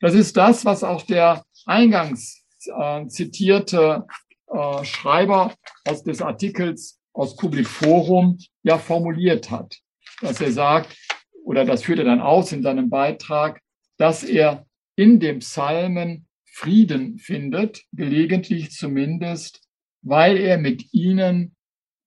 [0.00, 4.06] Das ist das, was auch der eingangs äh, zitierte
[4.48, 5.54] äh, Schreiber
[5.86, 9.78] aus des Artikels aus Public Forum ja formuliert hat,
[10.20, 10.96] dass er sagt,
[11.44, 13.60] oder das führt er dann aus in seinem Beitrag,
[13.98, 19.62] dass er in dem Psalmen Frieden findet, gelegentlich zumindest,
[20.02, 21.54] weil er mit ihnen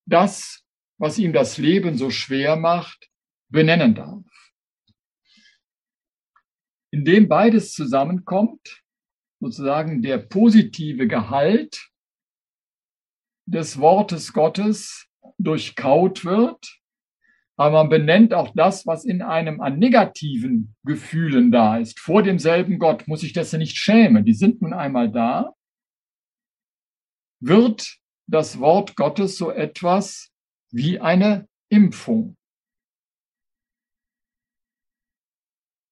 [0.06, 0.63] das
[1.04, 3.10] was ihm das Leben so schwer macht,
[3.50, 4.24] benennen darf.
[6.92, 8.82] Indem beides zusammenkommt,
[9.42, 11.92] sozusagen der positive Gehalt
[13.46, 16.80] des Wortes Gottes durchkaut wird
[17.56, 22.00] aber man benennt auch das, was in einem an negativen Gefühlen da ist.
[22.00, 24.26] Vor demselben Gott muss ich das nicht schämen.
[24.26, 25.54] Die sind nun einmal da.
[27.40, 30.33] Wird das Wort Gottes so etwas
[30.74, 32.36] wie eine Impfung.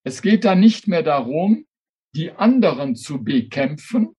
[0.03, 1.67] Es geht da nicht mehr darum,
[2.15, 4.15] die anderen zu bekämpfen,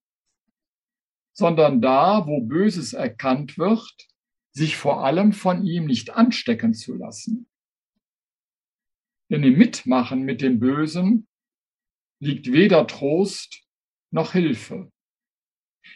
[1.37, 4.09] sondern da, wo Böses erkannt wird,
[4.55, 7.48] sich vor allem von ihm nicht anstecken zu lassen.
[9.31, 11.27] Denn im Mitmachen mit dem Bösen
[12.20, 13.66] liegt weder Trost
[14.12, 14.92] noch Hilfe.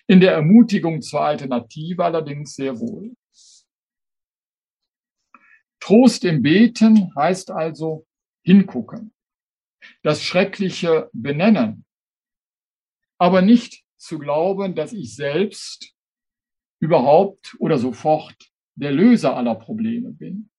[0.09, 3.15] In der Ermutigung zur Alternative allerdings sehr wohl.
[5.87, 8.09] Trost im Beten heißt also
[8.45, 9.15] hingucken,
[10.03, 11.85] das Schreckliche benennen,
[13.19, 15.95] aber nicht zu glauben, dass ich selbst
[16.81, 18.35] überhaupt oder sofort
[18.75, 20.51] der Löser aller Probleme bin.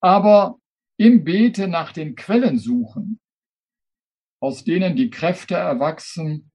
[0.00, 0.58] Aber
[0.98, 3.20] im Bete nach den Quellen suchen,
[4.40, 6.50] aus denen die Kräfte erwachsen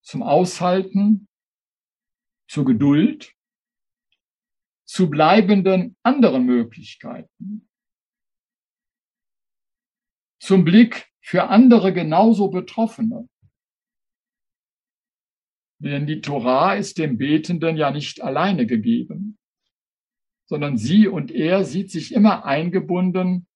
[0.00, 1.26] zum Aushalten,
[2.48, 3.34] zur Geduld,
[4.84, 7.68] zu bleibenden anderen Möglichkeiten,
[10.40, 13.28] zum Blick für andere genauso Betroffene,
[15.78, 19.38] denn die Torah ist dem Betenden ja nicht alleine gegeben,
[20.46, 23.46] sondern sie und er sieht sich immer eingebunden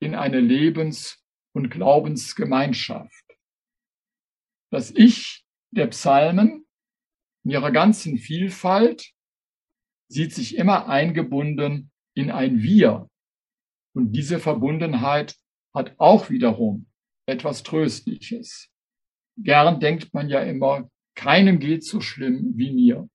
[0.00, 1.22] in eine Lebens-
[1.52, 3.24] und Glaubensgemeinschaft.
[4.70, 6.66] Das Ich der Psalmen
[7.44, 9.12] in ihrer ganzen Vielfalt
[10.08, 13.08] sieht sich immer eingebunden in ein Wir.
[13.94, 15.36] Und diese Verbundenheit
[15.74, 16.86] hat auch wiederum
[17.26, 18.70] etwas Tröstliches.
[19.38, 23.08] Gern denkt man ja immer, keinem geht so schlimm wie mir.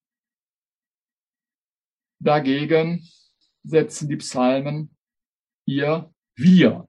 [2.20, 3.08] Dagegen
[3.64, 4.96] setzen die Psalmen
[5.68, 6.88] ihr Wir.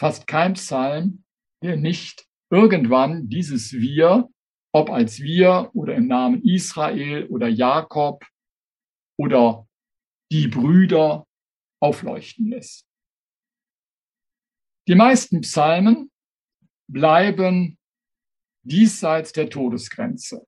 [0.00, 1.24] Fast kein Psalm,
[1.62, 4.28] der nicht irgendwann dieses Wir,
[4.72, 8.24] ob als Wir oder im Namen Israel oder Jakob
[9.18, 9.68] oder
[10.30, 11.26] die Brüder
[11.80, 12.86] aufleuchten lässt.
[14.86, 16.10] Die meisten Psalmen
[16.90, 17.78] bleiben
[18.62, 20.46] diesseits der Todesgrenze,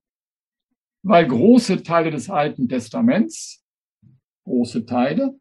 [1.03, 3.63] weil große Teile des Alten Testaments,
[4.45, 5.39] große Teile,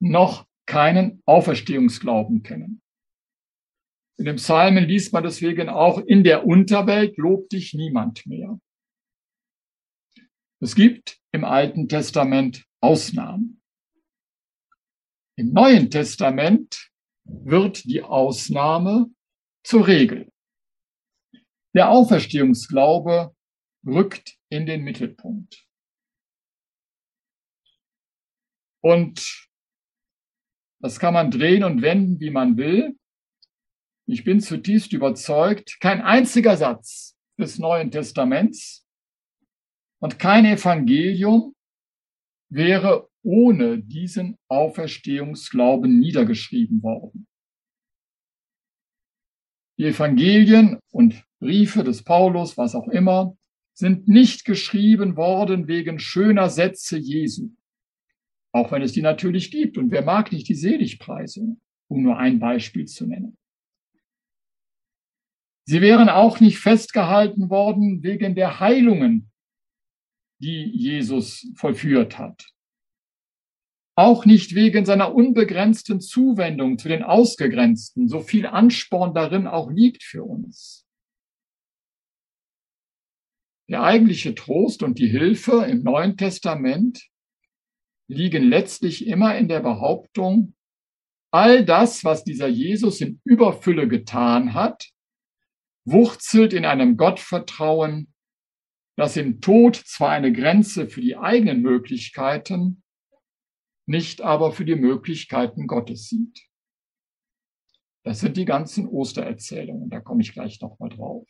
[0.00, 2.82] noch keinen Auferstehungsglauben kennen.
[4.18, 8.60] In dem Psalmen liest man deswegen auch, in der Unterwelt lobt dich niemand mehr.
[10.60, 13.62] Es gibt im Alten Testament Ausnahmen.
[15.36, 16.90] Im Neuen Testament
[17.24, 19.06] wird die Ausnahme
[19.64, 20.32] zur Regel.
[21.74, 23.34] Der Auferstehungsglaube
[23.86, 25.66] rückt in den Mittelpunkt.
[28.80, 29.48] Und
[30.80, 32.98] das kann man drehen und wenden, wie man will.
[34.06, 38.87] Ich bin zutiefst überzeugt, kein einziger Satz des Neuen Testaments
[40.00, 41.54] und kein Evangelium
[42.50, 47.26] wäre ohne diesen Auferstehungsglauben niedergeschrieben worden.
[49.78, 53.36] Die Evangelien und Briefe des Paulus, was auch immer,
[53.74, 57.50] sind nicht geschrieben worden wegen schöner Sätze Jesu.
[58.52, 59.78] Auch wenn es die natürlich gibt.
[59.78, 63.36] Und wer mag nicht die Seligpreisung, um nur ein Beispiel zu nennen.
[65.64, 69.30] Sie wären auch nicht festgehalten worden wegen der Heilungen,
[70.38, 72.46] die Jesus vollführt hat.
[73.96, 80.04] Auch nicht wegen seiner unbegrenzten Zuwendung zu den Ausgegrenzten, so viel Ansporn darin auch liegt
[80.04, 80.86] für uns.
[83.68, 87.08] Der eigentliche Trost und die Hilfe im Neuen Testament
[88.08, 90.54] liegen letztlich immer in der Behauptung,
[91.30, 94.90] all das, was dieser Jesus in Überfülle getan hat,
[95.84, 98.12] wurzelt in einem Gottvertrauen,
[98.98, 102.82] das im Tod zwar eine Grenze für die eigenen Möglichkeiten,
[103.86, 106.48] nicht aber für die Möglichkeiten Gottes sieht.
[108.02, 111.28] Das sind die ganzen Ostererzählungen, da komme ich gleich nochmal drauf.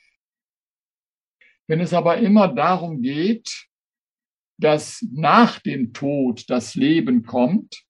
[1.67, 3.69] Wenn es aber immer darum geht,
[4.59, 7.85] dass nach dem Tod das Leben kommt,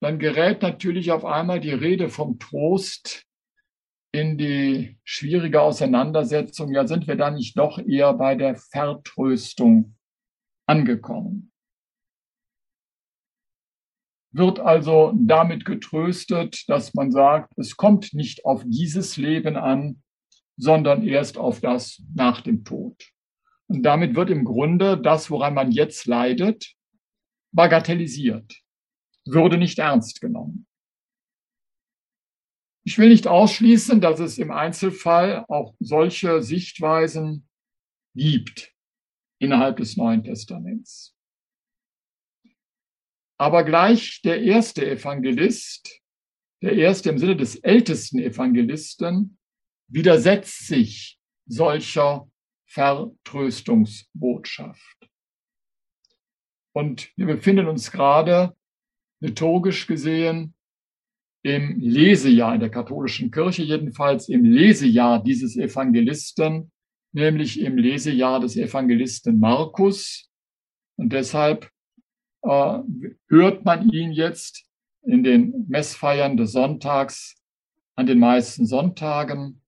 [0.00, 3.28] dann gerät natürlich auf einmal die Rede vom Trost
[4.12, 6.70] in die schwierige Auseinandersetzung.
[6.72, 9.96] Ja, sind wir da nicht doch eher bei der Vertröstung
[10.66, 11.50] angekommen?
[14.34, 20.02] Wird also damit getröstet, dass man sagt, es kommt nicht auf dieses Leben an,
[20.56, 23.10] sondern erst auf das nach dem Tod.
[23.66, 26.74] Und damit wird im Grunde das, woran man jetzt leidet,
[27.52, 28.60] bagatellisiert.
[29.24, 30.66] würde nicht ernst genommen.
[32.84, 37.48] Ich will nicht ausschließen, dass es im Einzelfall auch solche Sichtweisen
[38.14, 38.74] gibt
[39.38, 41.16] innerhalb des Neuen Testaments.
[43.38, 46.00] Aber gleich der erste Evangelist,
[46.62, 49.38] der erste im Sinne des ältesten Evangelisten,
[49.88, 52.28] widersetzt sich solcher
[52.68, 54.96] Vertröstungsbotschaft.
[56.74, 58.56] Und wir befinden uns gerade
[59.20, 60.54] liturgisch gesehen
[61.42, 66.70] im Lesejahr in der katholischen Kirche, jedenfalls im Lesejahr dieses Evangelisten,
[67.12, 70.30] nämlich im Lesejahr des Evangelisten Markus.
[70.96, 71.68] Und deshalb
[72.42, 72.78] äh,
[73.28, 74.64] hört man ihn jetzt
[75.02, 77.36] in den Messfeiern des Sonntags
[77.96, 79.60] an den meisten Sonntagen.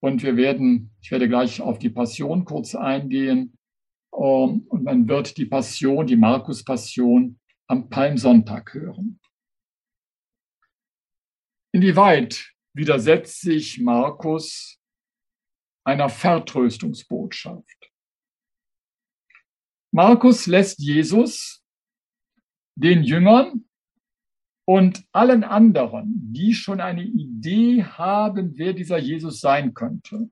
[0.00, 3.58] Und wir werden, ich werde gleich auf die Passion kurz eingehen.
[4.14, 9.20] Ähm, und man wird die Passion, die Markus-Passion am Palmsonntag hören.
[11.74, 14.78] Inwieweit widersetzt sich Markus
[15.84, 17.90] einer Vertröstungsbotschaft?
[19.92, 21.64] Markus lässt Jesus
[22.76, 23.68] den Jüngern
[24.68, 30.30] und allen anderen, die schon eine Idee haben, wer dieser Jesus sein könnte,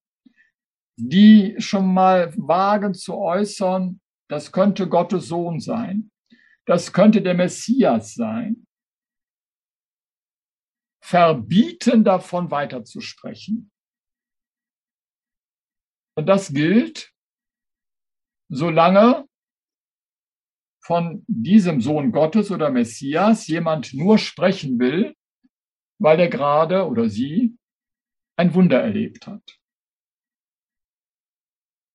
[0.96, 6.12] die schon mal wagen zu äußern, das könnte Gottes Sohn sein,
[6.66, 8.64] das könnte der Messias sein,
[11.02, 13.70] verbieten, davon weiterzusprechen.
[16.16, 17.12] Und das gilt,
[18.48, 19.26] solange
[20.84, 25.16] von diesem Sohn Gottes oder Messias jemand nur sprechen will,
[25.98, 27.56] weil er gerade oder sie
[28.36, 29.58] ein Wunder erlebt hat.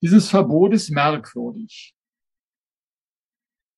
[0.02, 1.97] Dieses Verbot ist merkwürdig.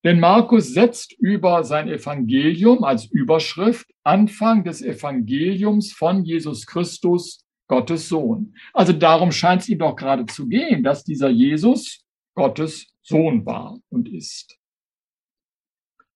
[0.06, 8.08] Denn Markus setzt über sein Evangelium als Überschrift Anfang des Evangeliums von Jesus Christus, Gottes
[8.08, 8.56] Sohn.
[8.74, 13.80] Also darum scheint es ihm doch gerade zu gehen, dass dieser Jesus Gottes Sohn war
[13.90, 14.58] und ist.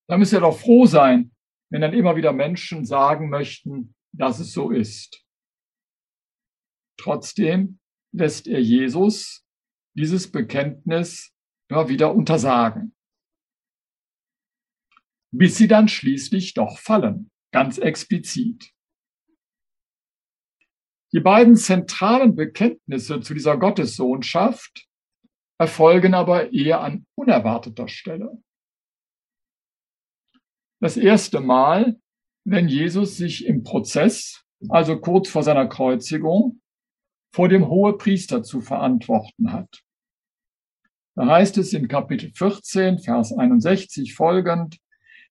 [0.07, 1.31] Da müsste er doch froh sein,
[1.69, 5.23] wenn dann immer wieder Menschen sagen möchten, dass es so ist.
[6.97, 7.79] Trotzdem
[8.13, 9.45] lässt er Jesus
[9.95, 11.33] dieses Bekenntnis
[11.69, 12.95] immer wieder untersagen
[15.33, 18.71] bis sie dann schließlich doch fallen, ganz explizit.
[21.11, 24.87] Die beiden zentralen Bekenntnisse zu dieser Gottessohnschaft
[25.59, 28.41] erfolgen aber eher an unerwarteter Stelle.
[30.79, 31.99] Das erste Mal,
[32.45, 36.61] wenn Jesus sich im Prozess, also kurz vor seiner Kreuzigung,
[37.33, 39.81] vor dem Hohepriester zu verantworten hat.
[41.15, 44.77] Da heißt es in Kapitel 14, Vers 61 folgend,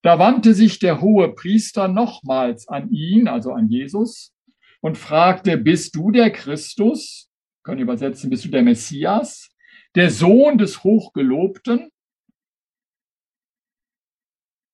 [0.03, 4.34] da wandte sich der hohe Priester nochmals an ihn, also an Jesus,
[4.80, 7.30] und fragte, bist du der Christus?
[7.62, 9.48] Können übersetzen, bist du der Messias?
[9.94, 11.90] Der Sohn des Hochgelobten?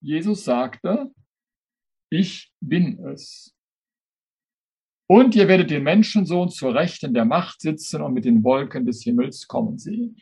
[0.01, 1.13] Jesus sagte,
[2.11, 3.55] ich bin es.
[5.11, 9.03] Und ihr werdet den Menschensohn zur Rechten der Macht sitzen und mit den Wolken des
[9.03, 10.17] Himmels kommen sehen.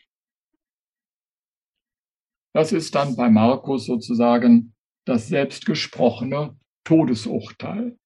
[2.52, 4.75] Das ist dann bei Markus sozusagen
[5.06, 7.98] das selbstgesprochene Todesurteil.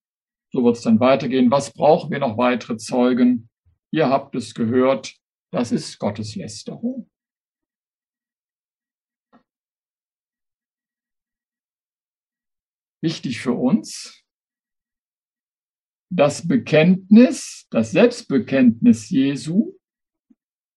[0.53, 1.51] So wird es dann weitergehen.
[1.51, 3.48] Was brauchen wir noch weitere Zeugen?
[3.92, 5.16] Ihr habt es gehört,
[5.53, 7.11] das ist Gotteslästerung.
[13.03, 14.22] Wichtig für uns,
[16.12, 19.78] das Bekenntnis, das Selbstbekenntnis Jesu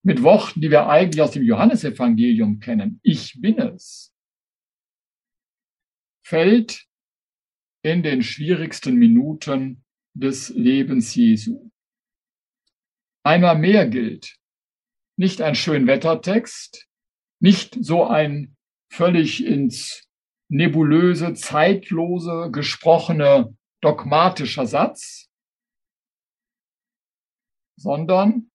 [0.05, 3.01] mit Worten, die wir eigentlich aus dem Johannesevangelium kennen.
[3.03, 4.12] Ich bin es
[6.33, 6.87] fällt
[7.85, 11.69] in den schwierigsten Minuten des Lebens Jesu.
[13.23, 14.35] Einmal mehr gilt,
[15.15, 16.89] nicht ein Schönwettertext,
[17.39, 18.57] nicht so ein
[18.91, 20.09] völlig ins
[20.49, 25.29] nebulöse, zeitlose gesprochene dogmatischer Satz,
[27.77, 28.49] sondern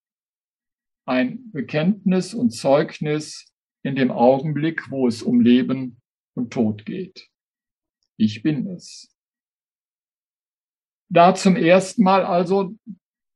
[1.07, 3.55] ein Bekenntnis und Zeugnis
[3.85, 6.03] in dem Augenblick, wo es um Leben
[6.35, 7.31] und Tod geht
[8.19, 9.15] ich bin es.
[11.09, 12.75] Da zum ersten Mal also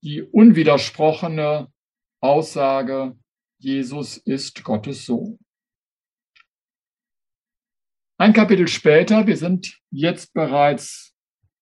[0.02, 1.72] die unwidersprochene
[2.20, 3.16] Aussage,
[3.58, 5.38] Jesus ist Gottes Sohn.
[8.18, 11.14] Ein Kapitel später, wir sind jetzt bereits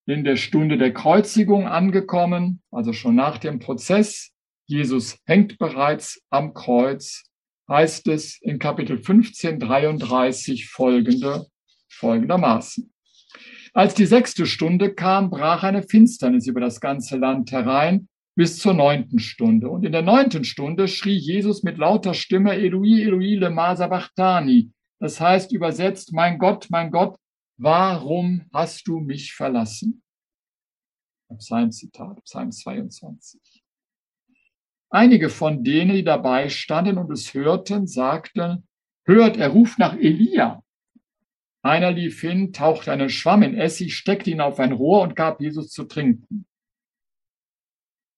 [0.06, 4.32] in der Stunde der Kreuzigung angekommen, also schon nach dem Prozess.
[4.66, 7.30] Jesus hängt bereits am Kreuz,
[7.68, 11.46] heißt es in Kapitel 15, 33 folgende,
[11.88, 12.92] folgendermaßen.
[13.72, 18.74] Als die sechste Stunde kam, brach eine Finsternis über das ganze Land herein bis zur
[18.74, 19.68] neunten Stunde.
[19.68, 24.72] Und in der neunten Stunde schrie Jesus mit lauter Stimme, Eloi, Eloi, lema sabachthani.
[24.98, 27.16] Das heißt übersetzt, mein Gott, mein Gott,
[27.58, 30.02] warum hast du mich verlassen?
[31.36, 33.62] Psalmzitat, Psalm 22.
[34.90, 38.66] Einige von denen, die dabei standen und es hörten, sagten,
[39.04, 40.62] hört, er ruft nach Elia.
[41.62, 45.40] Einer lief hin, tauchte einen Schwamm in Essig, steckte ihn auf ein Rohr und gab
[45.40, 46.46] Jesus zu trinken.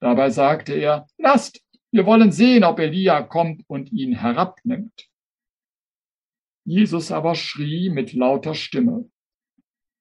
[0.00, 5.08] Dabei sagte er, lasst, wir wollen sehen, ob Elia kommt und ihn herabnimmt.
[6.64, 9.10] Jesus aber schrie mit lauter Stimme.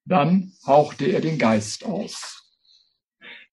[0.04, 2.50] Dann hauchte er den Geist aus.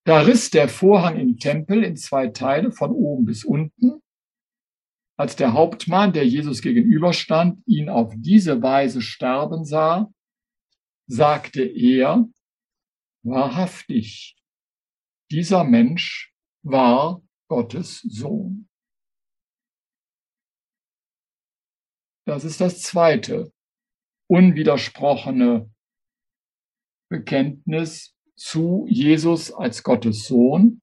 [0.04, 4.02] Da riss der Vorhang im Tempel in zwei Teile von oben bis unten.
[5.20, 10.10] Als der Hauptmann, der Jesus gegenüberstand, ihn auf diese Weise sterben sah,
[11.08, 12.26] sagte er,
[13.24, 14.38] wahrhaftig,
[15.30, 18.70] dieser Mensch war Gottes Sohn.
[22.26, 23.52] Das ist das zweite
[24.30, 25.70] unwidersprochene
[27.10, 30.82] Bekenntnis zu Jesus als Gottes Sohn,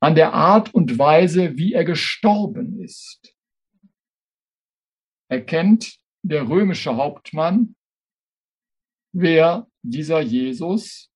[0.00, 3.36] an der Art und Weise, wie er gestorben ist.
[5.28, 7.76] Erkennt der römische Hauptmann,
[9.12, 11.10] wer dieser Jesus,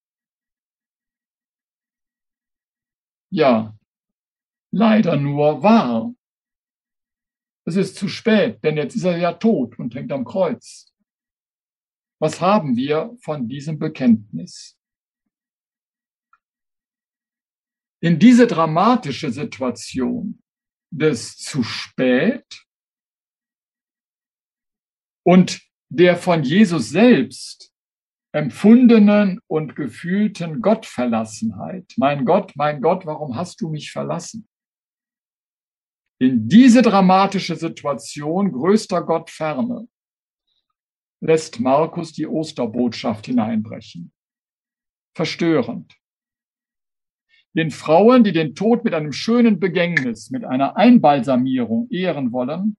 [3.30, 3.76] ja,
[4.70, 6.14] leider nur war.
[7.66, 10.92] Es ist zu spät, denn jetzt ist er ja tot und hängt am Kreuz.
[12.20, 14.78] Was haben wir von diesem Bekenntnis?
[18.04, 20.42] In diese dramatische Situation
[20.90, 22.66] des zu spät
[25.24, 27.72] und der von Jesus selbst
[28.34, 31.94] empfundenen und gefühlten Gottverlassenheit.
[31.96, 34.46] Mein Gott, mein Gott, warum hast du mich verlassen?
[36.20, 39.88] In diese dramatische Situation größter Gottferne
[41.22, 44.12] lässt Markus die Osterbotschaft hineinbrechen.
[45.16, 45.96] Verstörend.
[47.56, 52.76] Den Frauen, die den Tod mit einem schönen Begängnis, mit einer Einbalsamierung ehren wollen,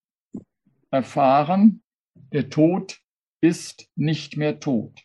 [0.92, 1.82] erfahren,
[2.34, 3.00] der Tod
[3.42, 5.02] ist nicht mehr tot.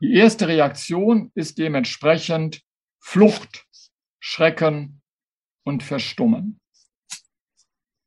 [0.00, 2.62] Die erste Reaktion ist dementsprechend
[3.00, 3.66] Flucht,
[4.18, 5.02] Schrecken
[5.64, 6.58] und Verstummen.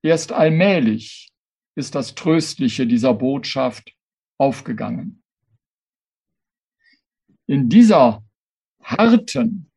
[0.01, 1.31] Erst allmählich
[1.75, 3.95] ist das Tröstliche dieser Botschaft
[4.39, 5.23] aufgegangen.
[7.45, 8.23] In dieser
[8.81, 9.71] harten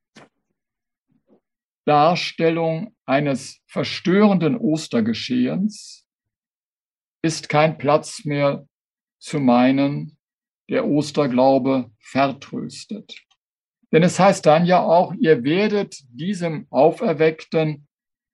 [1.87, 6.07] Darstellung eines verstörenden Ostergeschehens
[7.23, 8.67] ist kein Platz mehr
[9.19, 10.19] zu meinen,
[10.69, 13.23] der Osterglaube vertröstet.
[13.93, 17.87] Denn es heißt dann ja auch, ihr werdet diesem Auferweckten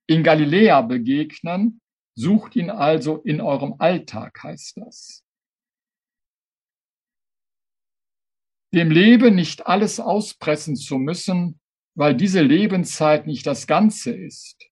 [0.06, 1.82] in Galiläa begegnen,
[2.14, 5.24] Sucht ihn also in eurem Alltag, heißt das.
[8.74, 11.60] Dem Leben nicht alles auspressen zu müssen,
[11.94, 14.68] weil diese Lebenszeit nicht das Ganze ist.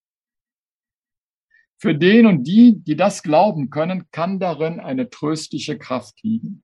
[1.79, 6.63] Für den und die, die das glauben können, kann darin eine tröstliche Kraft liegen.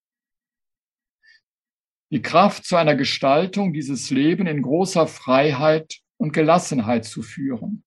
[2.12, 7.84] Die Kraft zu einer Gestaltung dieses Leben in großer Freiheit und Gelassenheit zu führen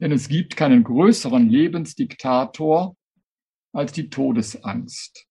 [0.00, 2.96] denn es gibt keinen größeren Lebensdiktator
[3.72, 5.26] als die Todesangst.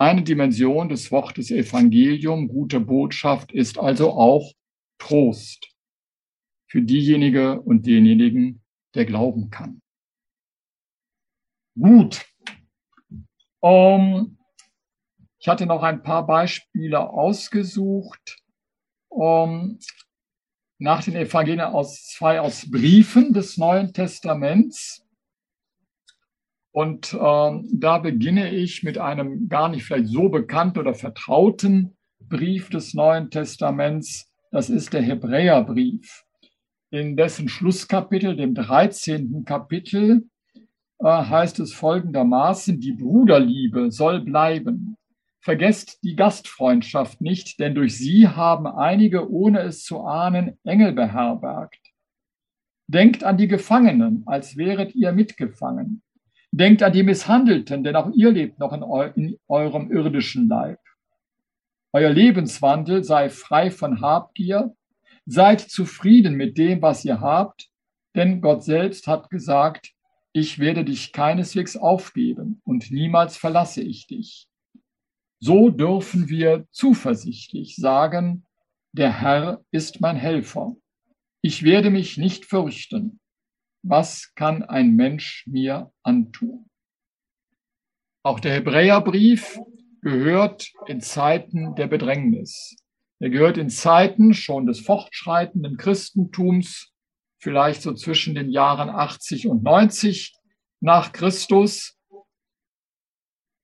[0.00, 4.52] Eine Dimension des Wortes Evangelium, gute Botschaft, ist also auch
[4.98, 5.74] Trost
[6.70, 8.62] für diejenige und denjenigen,
[8.94, 9.82] der glauben kann.
[11.76, 12.24] Gut.
[13.60, 14.38] Um,
[15.40, 18.38] ich hatte noch ein paar Beispiele ausgesucht.
[19.08, 19.78] Um,
[20.78, 25.04] nach den Evangelien aus zwei aus Briefen des Neuen Testaments.
[26.78, 32.70] Und ähm, da beginne ich mit einem gar nicht vielleicht so bekannten oder vertrauten Brief
[32.70, 34.32] des Neuen Testaments.
[34.52, 36.22] Das ist der Hebräerbrief.
[36.92, 39.42] In dessen Schlusskapitel, dem 13.
[39.44, 40.28] Kapitel,
[41.00, 44.96] äh, heißt es folgendermaßen, die Bruderliebe soll bleiben.
[45.40, 51.80] Vergesst die Gastfreundschaft nicht, denn durch sie haben einige, ohne es zu ahnen, Engel beherbergt.
[52.86, 56.04] Denkt an die Gefangenen, als wäret ihr mitgefangen.
[56.50, 60.78] Denkt an die Misshandelten, denn auch ihr lebt noch in, eu in eurem irdischen Leib.
[61.92, 64.74] Euer Lebenswandel sei frei von Habgier.
[65.26, 67.68] Seid zufrieden mit dem, was ihr habt,
[68.14, 69.92] denn Gott selbst hat gesagt,
[70.32, 74.48] ich werde dich keineswegs aufgeben und niemals verlasse ich dich.
[75.40, 78.44] So dürfen wir zuversichtlich sagen,
[78.92, 80.76] der Herr ist mein Helfer.
[81.42, 83.20] Ich werde mich nicht fürchten.
[83.82, 86.68] Was kann ein Mensch mir antun?
[88.24, 89.58] Auch der Hebräerbrief
[90.02, 92.76] gehört in Zeiten der Bedrängnis.
[93.20, 96.92] Er gehört in Zeiten schon des fortschreitenden Christentums,
[97.40, 100.34] vielleicht so zwischen den Jahren 80 und 90
[100.80, 101.96] nach Christus,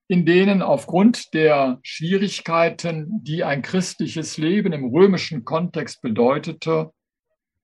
[0.08, 6.92] in denen aufgrund der Schwierigkeiten, die ein christliches Leben im römischen Kontext bedeutete,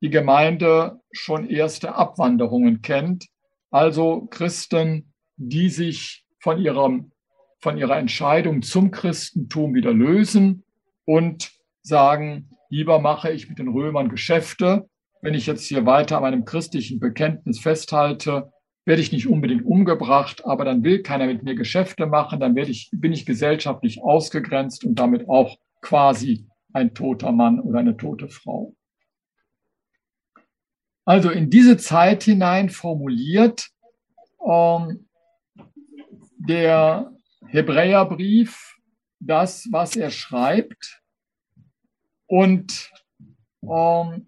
[0.01, 3.27] die Gemeinde schon erste Abwanderungen kennt,
[3.71, 7.13] also Christen, die sich von ihrem,
[7.59, 10.65] von ihrer Entscheidung zum Christentum wieder lösen
[11.05, 14.89] und sagen, lieber mache ich mit den Römern Geschäfte.
[15.23, 18.51] Wenn ich jetzt hier weiter an meinem christlichen Bekenntnis festhalte,
[18.87, 22.71] werde ich nicht unbedingt umgebracht, aber dann will keiner mit mir Geschäfte machen, dann werde
[22.71, 28.29] ich, bin ich gesellschaftlich ausgegrenzt und damit auch quasi ein toter Mann oder eine tote
[28.29, 28.75] Frau.
[31.05, 33.71] Also in diese Zeit hinein formuliert
[34.47, 35.09] ähm,
[36.39, 37.13] der
[37.47, 38.77] Hebräerbrief
[39.19, 41.03] das, was er schreibt
[42.27, 42.91] und
[43.63, 44.27] ähm,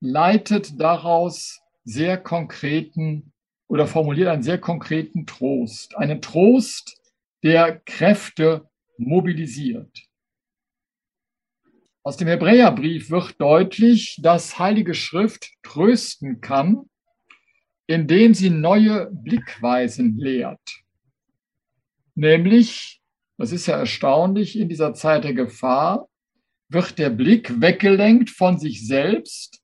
[0.00, 3.32] leitet daraus sehr konkreten
[3.68, 5.96] oder formuliert einen sehr konkreten Trost.
[5.96, 7.00] Einen Trost,
[7.42, 8.68] der Kräfte
[8.98, 10.05] mobilisiert.
[12.06, 16.88] Aus dem Hebräerbrief wird deutlich, dass Heilige Schrift trösten kann,
[17.88, 20.84] indem sie neue Blickweisen lehrt.
[22.14, 23.02] Nämlich
[23.38, 26.08] das ist ja erstaunlich, in dieser Zeit der Gefahr
[26.68, 29.60] wird der Blick weggelenkt von sich selbst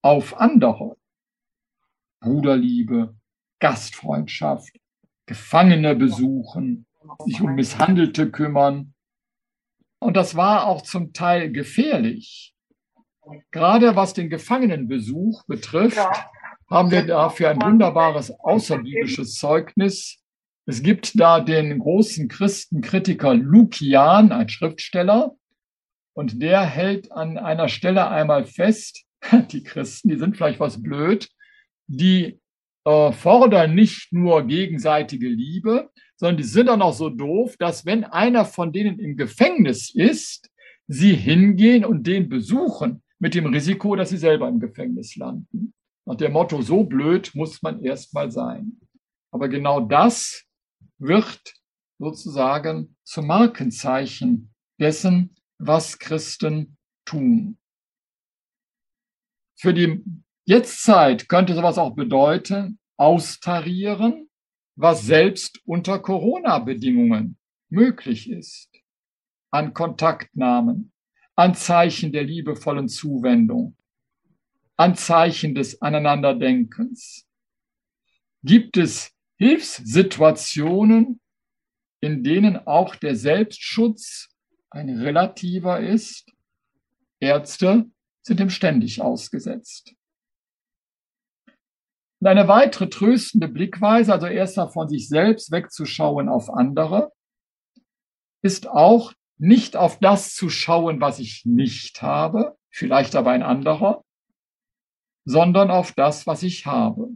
[0.00, 0.96] auf andere.
[2.20, 3.14] Bruderliebe,
[3.58, 4.74] Gastfreundschaft,
[5.26, 6.86] Gefangene besuchen,
[7.26, 8.91] sich um Misshandelte kümmern.
[10.02, 12.54] Und das war auch zum Teil gefährlich.
[13.50, 15.98] Gerade was den Gefangenenbesuch betrifft,
[16.68, 20.22] haben wir dafür ein wunderbares außerbiblisches Zeugnis
[20.64, 25.34] es gibt da den großen Christenkritiker Lukian, ein Schriftsteller,
[26.14, 29.04] und der hält an einer Stelle einmal fest,
[29.50, 31.28] die Christen, die sind vielleicht was blöd,
[31.88, 32.40] die
[32.84, 38.04] äh, fordern nicht nur gegenseitige Liebe, sondern die sind auch noch so doof, dass wenn
[38.04, 40.50] einer von denen im Gefängnis ist,
[40.88, 45.74] sie hingehen und den besuchen, mit dem Risiko, dass sie selber im Gefängnis landen.
[46.06, 48.80] Nach dem Motto, so blöd muss man erst mal sein.
[49.30, 50.44] Aber genau das
[50.98, 51.40] wird
[51.98, 57.58] sozusagen zum Markenzeichen dessen, was Christen tun.
[59.56, 60.02] Für die
[60.44, 64.28] Jetztzeit könnte sowas auch bedeuten, austarieren,
[64.74, 67.36] was selbst unter Corona-Bedingungen
[67.68, 68.70] möglich ist.
[69.50, 70.92] An Kontaktnahmen,
[71.36, 73.76] an Zeichen der liebevollen Zuwendung,
[74.76, 77.26] an Zeichen des Aneinanderdenkens.
[78.42, 81.20] Gibt es Hilfssituationen,
[82.00, 84.28] in denen auch der Selbstschutz
[84.70, 86.30] ein relativer ist.
[87.20, 87.86] Ärzte
[88.22, 89.94] sind ihm ständig ausgesetzt.
[92.22, 97.10] Und eine weitere tröstende Blickweise, also erst von sich selbst wegzuschauen auf andere,
[98.42, 104.04] ist auch nicht auf das zu schauen, was ich nicht habe, vielleicht aber ein anderer,
[105.24, 107.08] sondern auf das, was ich habe.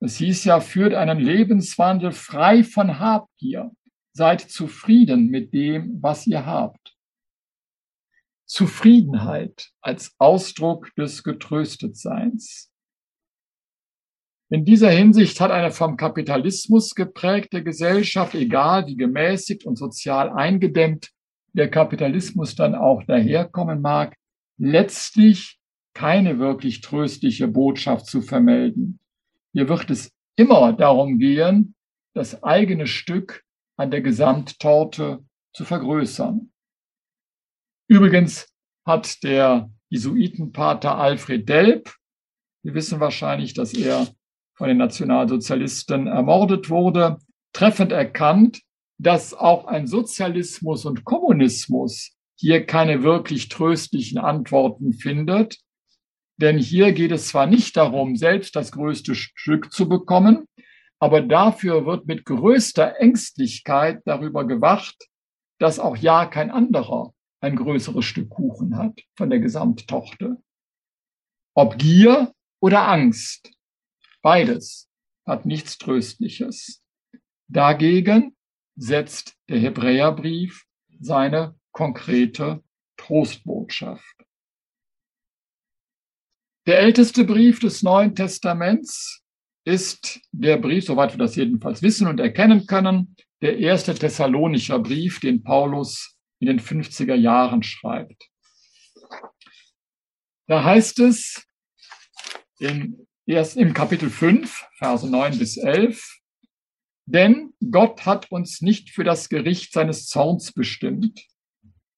[0.00, 3.70] Es hieß ja, führt einen Lebenswandel frei von Habgier.
[4.12, 6.96] Seid zufrieden mit dem, was ihr habt.
[8.44, 12.72] Zufriedenheit als Ausdruck des Getröstetseins.
[14.48, 21.10] In dieser Hinsicht hat eine vom Kapitalismus geprägte Gesellschaft, egal wie gemäßigt und sozial eingedämmt
[21.52, 24.14] der Kapitalismus dann auch daherkommen mag,
[24.58, 25.58] letztlich
[25.94, 29.00] keine wirklich tröstliche Botschaft zu vermelden.
[29.52, 31.74] Hier wird es immer darum gehen,
[32.14, 33.42] das eigene Stück
[33.76, 35.24] an der Gesamttorte
[35.54, 36.52] zu vergrößern.
[37.88, 38.48] Übrigens
[38.86, 41.94] hat der Jesuitenpater Alfred Delp,
[42.62, 44.06] wir wissen wahrscheinlich, dass er
[44.56, 47.18] von den Nationalsozialisten ermordet wurde,
[47.52, 48.62] treffend erkannt,
[48.98, 55.58] dass auch ein Sozialismus und Kommunismus hier keine wirklich tröstlichen Antworten findet,
[56.38, 60.46] denn hier geht es zwar nicht darum, selbst das größte Stück zu bekommen,
[60.98, 65.08] aber dafür wird mit größter Ängstlichkeit darüber gewacht,
[65.58, 70.36] dass auch ja kein anderer ein größeres Stück Kuchen hat von der Gesamttochter.
[71.54, 73.50] Ob Gier oder Angst,
[74.26, 74.90] Beides
[75.24, 76.82] hat nichts Tröstliches.
[77.46, 78.36] Dagegen
[78.74, 80.64] setzt der Hebräerbrief
[80.98, 82.64] seine konkrete
[82.96, 84.16] Trostbotschaft.
[86.66, 89.22] Der älteste Brief des Neuen Testaments
[89.64, 95.20] ist der Brief, soweit wir das jedenfalls wissen und erkennen können, der erste Thessalonischer Brief,
[95.20, 98.28] den Paulus in den 50er Jahren schreibt.
[100.48, 101.46] Da heißt es
[102.58, 106.20] in, erst im Kapitel 5, Verse 9 bis 11,
[107.06, 111.26] denn Gott hat uns nicht für das Gericht seines Zorns bestimmt,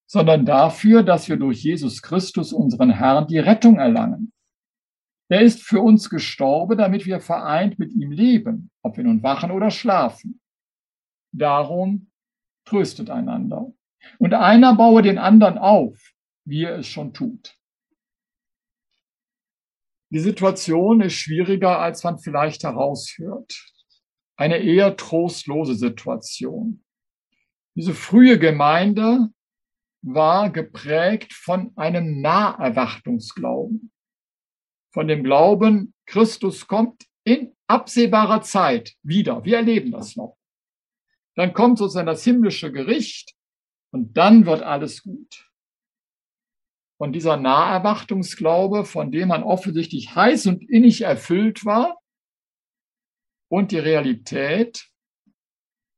[0.07, 4.33] sondern dafür, dass wir durch Jesus Christus, unseren Herrn, die Rettung erlangen.
[5.31, 9.51] Er ist für uns gestorben, damit wir vereint mit ihm leben, ob wir nun wachen
[9.51, 10.41] oder schlafen.
[11.33, 12.11] Darum
[12.65, 13.71] tröstet einander.
[14.19, 16.15] Und einer baue den anderen auf,
[16.47, 17.58] wie er es schon tut.
[20.11, 23.67] Die Situation ist schwieriger, als man vielleicht heraushört.
[24.37, 26.85] Eine eher trostlose Situation.
[27.75, 29.29] Diese frühe Gemeinde
[30.03, 33.93] war geprägt von einem Naherwartungsglauben.
[34.93, 39.45] Von dem Glauben, Christus kommt in absehbarer Zeit wieder.
[39.45, 40.39] Wir erleben das noch.
[41.35, 43.35] Dann kommt sozusagen das himmlische Gericht
[43.93, 45.48] und dann wird alles gut.
[47.01, 51.99] Und dieser Naherwartungsglaube, von dem man offensichtlich heiß und innig erfüllt war,
[53.51, 54.91] und die Realität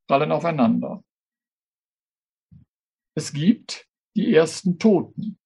[0.07, 1.03] fallen aufeinander.
[3.13, 5.37] Es gibt die ersten Toten.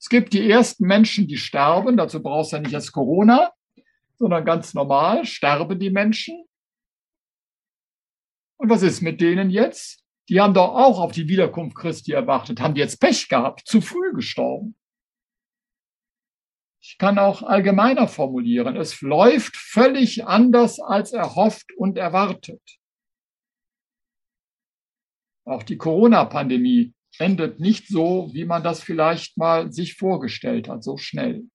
[0.00, 1.96] Es gibt die ersten Menschen, die sterben.
[1.96, 3.52] Dazu brauchst du ja nicht erst Corona,
[4.14, 6.46] sondern ganz normal sterben die Menschen.
[8.58, 10.05] Und was ist mit denen jetzt?
[10.28, 12.60] Die haben doch auch auf die Wiederkunft Christi erwartet.
[12.60, 13.66] Haben jetzt Pech gehabt?
[13.66, 14.76] Zu früh gestorben?
[16.80, 18.76] Ich kann auch allgemeiner formulieren.
[18.76, 22.62] Es läuft völlig anders als erhofft und erwartet.
[25.44, 30.96] Auch die Corona-Pandemie endet nicht so, wie man das vielleicht mal sich vorgestellt hat, so
[30.96, 31.48] schnell.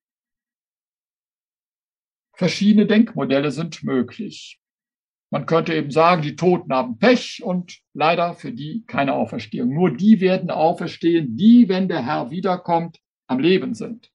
[2.34, 4.61] Verschiedene Denkmodelle sind möglich.
[5.34, 9.74] Man könnte eben sagen, die Toten haben Pech und leider für die keine Auferstehung.
[9.74, 14.12] Nur die werden auferstehen, die, wenn der Herr wiederkommt, am Leben sind.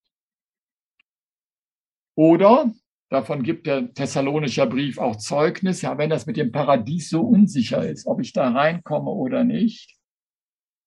[2.15, 2.71] Oder,
[3.09, 7.89] davon gibt der Thessalonischer Brief auch Zeugnis, ja, wenn das mit dem Paradies so unsicher
[7.89, 9.97] ist, ob ich da reinkomme oder nicht,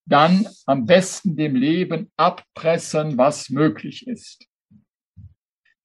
[0.05, 4.45] dann am besten dem Leben abpressen, was möglich ist.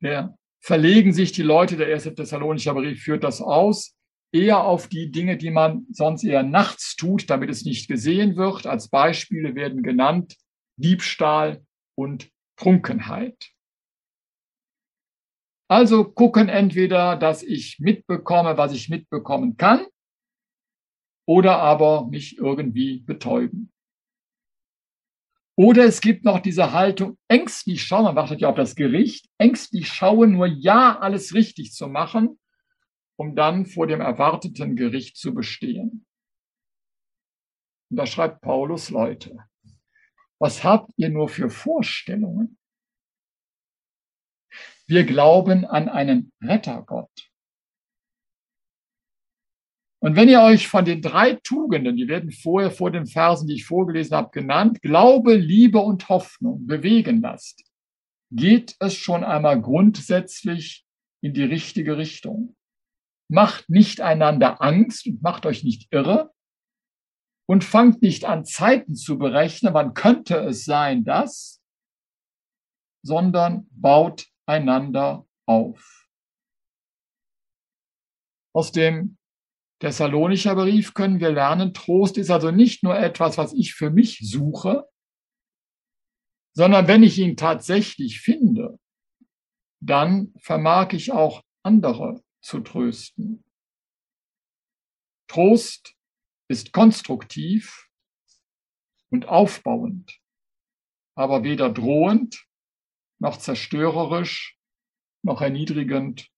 [0.00, 3.94] Ja, verlegen sich die Leute, der erste Thessalonischer Brief führt das aus,
[4.34, 8.66] eher auf die Dinge, die man sonst eher nachts tut, damit es nicht gesehen wird.
[8.66, 10.36] Als Beispiele werden genannt
[10.76, 11.64] Diebstahl
[11.96, 13.52] und Trunkenheit.
[15.70, 19.86] Also gucken entweder, dass ich mitbekomme, was ich mitbekommen kann,
[21.26, 23.72] oder aber mich irgendwie betäuben.
[25.56, 29.88] Oder es gibt noch diese Haltung, ängstlich schauen, man wartet ja auf das Gericht, ängstlich
[29.88, 32.38] schauen, nur ja alles richtig zu machen,
[33.16, 36.06] um dann vor dem erwarteten Gericht zu bestehen.
[37.90, 39.38] Und da schreibt Paulus, Leute,
[40.40, 42.58] was habt ihr nur für Vorstellungen?
[44.86, 47.30] Wir glauben an einen Rettergott.
[50.02, 53.54] Und wenn ihr euch von den drei Tugenden, die werden vorher vor den Versen, die
[53.54, 57.64] ich vorgelesen habe, genannt, Glaube, Liebe und Hoffnung bewegen lasst,
[58.30, 60.84] geht es schon einmal grundsätzlich
[61.22, 62.54] in die richtige Richtung.
[63.30, 66.32] Macht nicht einander Angst und macht euch nicht irre
[67.46, 71.62] und fangt nicht an, Zeiten zu berechnen, wann könnte es sein, dass,
[73.04, 76.08] sondern baut einander auf.
[78.54, 79.18] Aus dem
[79.80, 84.20] Thessalonischer Brief können wir lernen, Trost ist also nicht nur etwas, was ich für mich
[84.22, 84.88] suche,
[86.56, 88.78] sondern wenn ich ihn tatsächlich finde,
[89.82, 93.42] dann vermag ich auch andere zu trösten.
[95.28, 95.96] Trost
[96.48, 97.88] ist konstruktiv
[99.10, 100.20] und aufbauend,
[101.16, 102.46] aber weder drohend
[103.18, 104.58] noch zerstörerisch,
[105.22, 106.30] noch erniedrigend,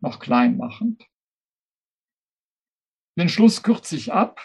[0.00, 1.06] noch kleinmachend.
[3.18, 4.44] Den Schluss kürze ich ab.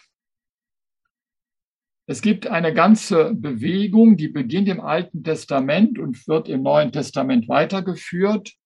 [2.07, 7.47] Es gibt eine ganze Bewegung, die beginnt im Alten Testament und wird im Neuen Testament
[7.47, 8.57] weitergeführt.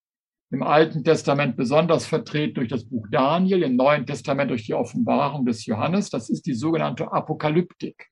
[0.50, 5.46] Im Alten Testament besonders vertreten durch das Buch Daniel, im Neuen Testament durch die Offenbarung
[5.46, 6.10] des Johannes.
[6.10, 8.10] Das ist die sogenannte Apokalyptik.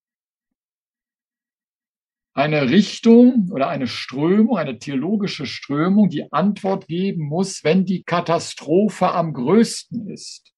[2.34, 9.10] eine Richtung oder eine Strömung, eine theologische Strömung, die Antwort geben muss, wenn die Katastrophe
[9.12, 10.52] am größten ist.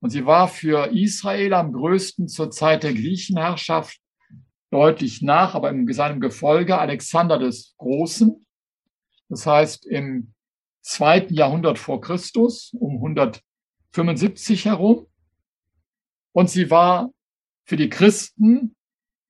[0.00, 3.98] Und sie war für Israel am größten zur Zeit der Griechenherrschaft
[4.70, 8.44] deutlich nach, aber in seinem Gefolge Alexander des Großen.
[9.28, 10.33] Das heißt, im
[10.84, 15.06] zweiten Jahrhundert vor Christus, um 175 herum.
[16.32, 17.10] Und sie war
[17.64, 18.76] für die Christen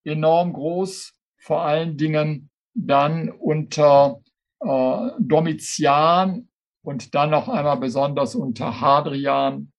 [0.04, 4.20] enorm groß, vor allen Dingen dann unter
[4.60, 6.48] äh, Domitian
[6.82, 9.72] und dann noch einmal besonders unter Hadrian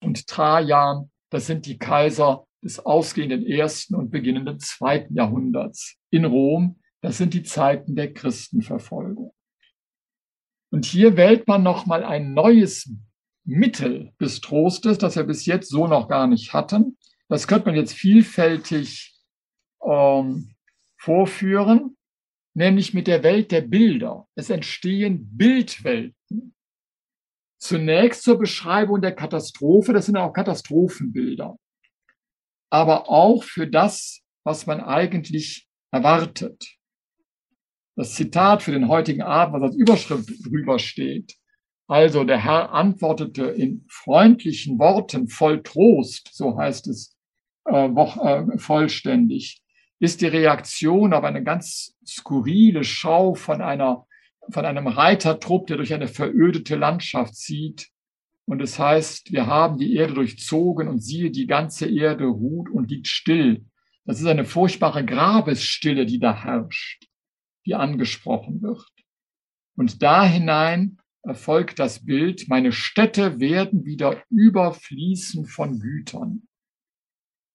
[0.00, 1.10] und Trajan.
[1.30, 6.80] Das sind die Kaiser des ausgehenden ersten und beginnenden zweiten Jahrhunderts in Rom.
[7.00, 9.32] Das sind die Zeiten der Christenverfolgung.
[10.78, 12.88] Und hier wählt man nochmal ein neues
[13.44, 16.96] Mittel des Trostes, das wir bis jetzt so noch gar nicht hatten.
[17.28, 19.12] Das könnte man jetzt vielfältig
[19.84, 20.54] ähm,
[20.96, 21.96] vorführen,
[22.54, 24.28] nämlich mit der Welt der Bilder.
[24.36, 26.54] Es entstehen Bildwelten.
[27.60, 31.56] Zunächst zur Beschreibung der Katastrophe, das sind auch Katastrophenbilder,
[32.70, 36.77] aber auch für das, was man eigentlich erwartet.
[37.98, 41.34] Das Zitat für den heutigen Abend, was als Überschrift drüber steht.
[41.88, 47.16] Also der Herr antwortete in freundlichen Worten voll Trost, so heißt es
[47.64, 49.62] äh, äh, vollständig
[50.00, 54.06] ist die Reaktion auf eine ganz skurrile Schau von einer,
[54.48, 57.88] von einem Reitertrupp, der durch eine verödete Landschaft zieht.
[58.46, 62.90] Und es heißt, wir haben die Erde durchzogen und siehe, die ganze Erde ruht und
[62.90, 63.64] liegt still.
[64.04, 67.07] Das ist eine furchtbare Grabesstille, die da herrscht,
[67.68, 68.88] die angesprochen wird.
[69.76, 76.48] Und da hinein erfolgt das Bild, meine Städte werden wieder überfließen von Gütern.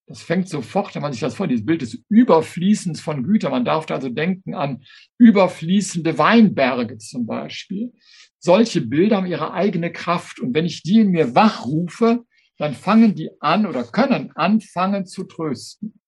[0.06, 3.50] Das fängt sofort, wenn man sich das vor, dieses Bild des Überfließens von Gütern.
[3.50, 4.84] Man darf da also denken an
[5.18, 7.92] überfließende Weinberge zum Beispiel.
[8.38, 10.40] Solche Bilder haben ihre eigene Kraft.
[10.40, 12.24] Und wenn ich die in mir wachrufe,
[12.58, 15.98] dann fangen die an oder können anfangen zu trösten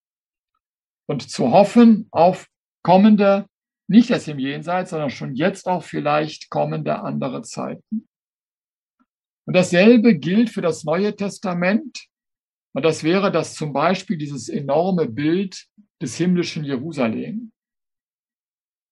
[1.07, 2.49] und zu hoffen auf
[2.83, 3.47] kommende,
[3.89, 8.09] nicht erst im Jenseits, sondern schon jetzt auch vielleicht kommende andere Zeiten.
[9.47, 12.07] Und dasselbe gilt für das Neue Testament.
[12.75, 15.67] Und das wäre das zum Beispiel dieses enorme Bild
[16.03, 17.53] des himmlischen Jerusalem.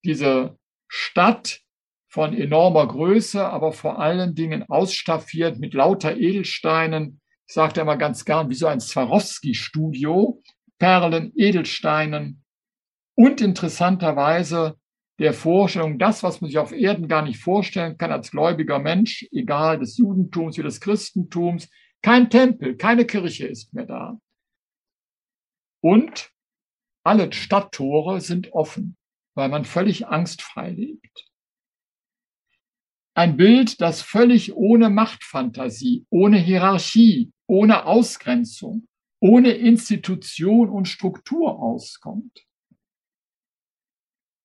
[0.05, 0.57] Diese
[0.89, 1.61] Stadt
[2.09, 7.21] von enormer Größe, aber vor allen Dingen ausstaffiert mit lauter Edelsteinen.
[7.49, 10.41] Ich sagte immer ganz gern, wie so ein Swarovski-Studio.
[10.79, 12.45] Perlen, Edelsteinen
[13.17, 14.79] und interessanterweise
[15.19, 19.27] der Vorstellung, das, was man sich auf Erden gar nicht vorstellen kann als gläubiger Mensch,
[19.31, 21.71] egal des Judentums wie des Christentums,
[22.03, 24.19] kein Tempel, keine Kirche ist mehr da.
[25.81, 26.31] Und
[27.05, 28.97] alle Stadttore sind offen,
[29.35, 31.31] weil man völlig angstfrei lebt.
[33.17, 38.89] Ein Bild, das völlig ohne Machtfantasie, ohne Hierarchie, ohne Ausgrenzung,
[39.21, 42.45] ohne Institution und Struktur auskommt.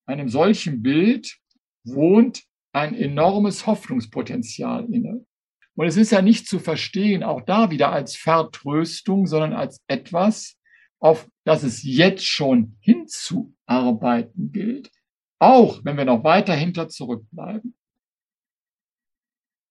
[0.10, 1.38] Einem solchen Bild
[1.84, 2.44] wohnt
[2.74, 5.24] ein enormes Hoffnungspotenzial inne.
[5.76, 10.58] Und es ist ja nicht zu verstehen, auch da wieder als Vertröstung, sondern als etwas,
[11.00, 14.90] auf das es jetzt schon hinzuarbeiten gilt,
[15.38, 17.78] auch wenn wir noch weiter hinter zurückbleiben.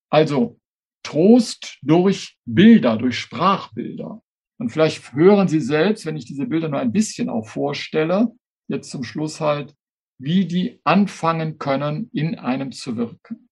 [0.09, 0.61] Also
[1.03, 4.23] Trost durch Bilder, durch Sprachbilder.
[4.59, 8.29] Und vielleicht hören Sie selbst, wenn ich diese Bilder nur ein bisschen auch vorstelle,
[8.69, 9.75] jetzt zum Schluss halt,
[10.19, 13.49] wie die anfangen können, in einem zu wirken.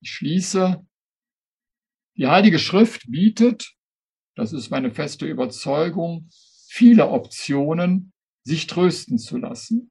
[0.00, 0.86] Ich schließe
[2.16, 3.74] die Heilige Schrift bietet,
[4.36, 6.28] das ist meine feste Überzeugung,
[6.68, 8.12] viele Optionen,
[8.44, 9.90] sich trösten zu lassen,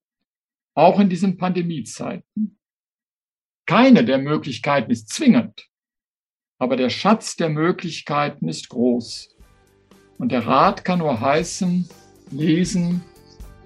[0.75, 2.59] auch in diesen Pandemiezeiten.
[3.65, 5.67] Keine der Möglichkeiten ist zwingend,
[6.59, 9.35] aber der Schatz der Möglichkeiten ist groß.
[10.17, 11.89] Und der Rat kann nur heißen,
[12.31, 13.03] lesen,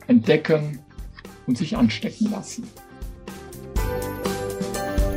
[0.08, 0.84] entdecken
[1.48, 2.64] und sich anstecken lassen.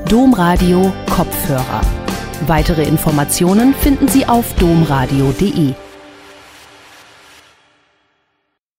[0.08, 1.82] Domradio Kopfhörer
[2.46, 5.74] Weitere Informationen finden Sie auf domradio.de.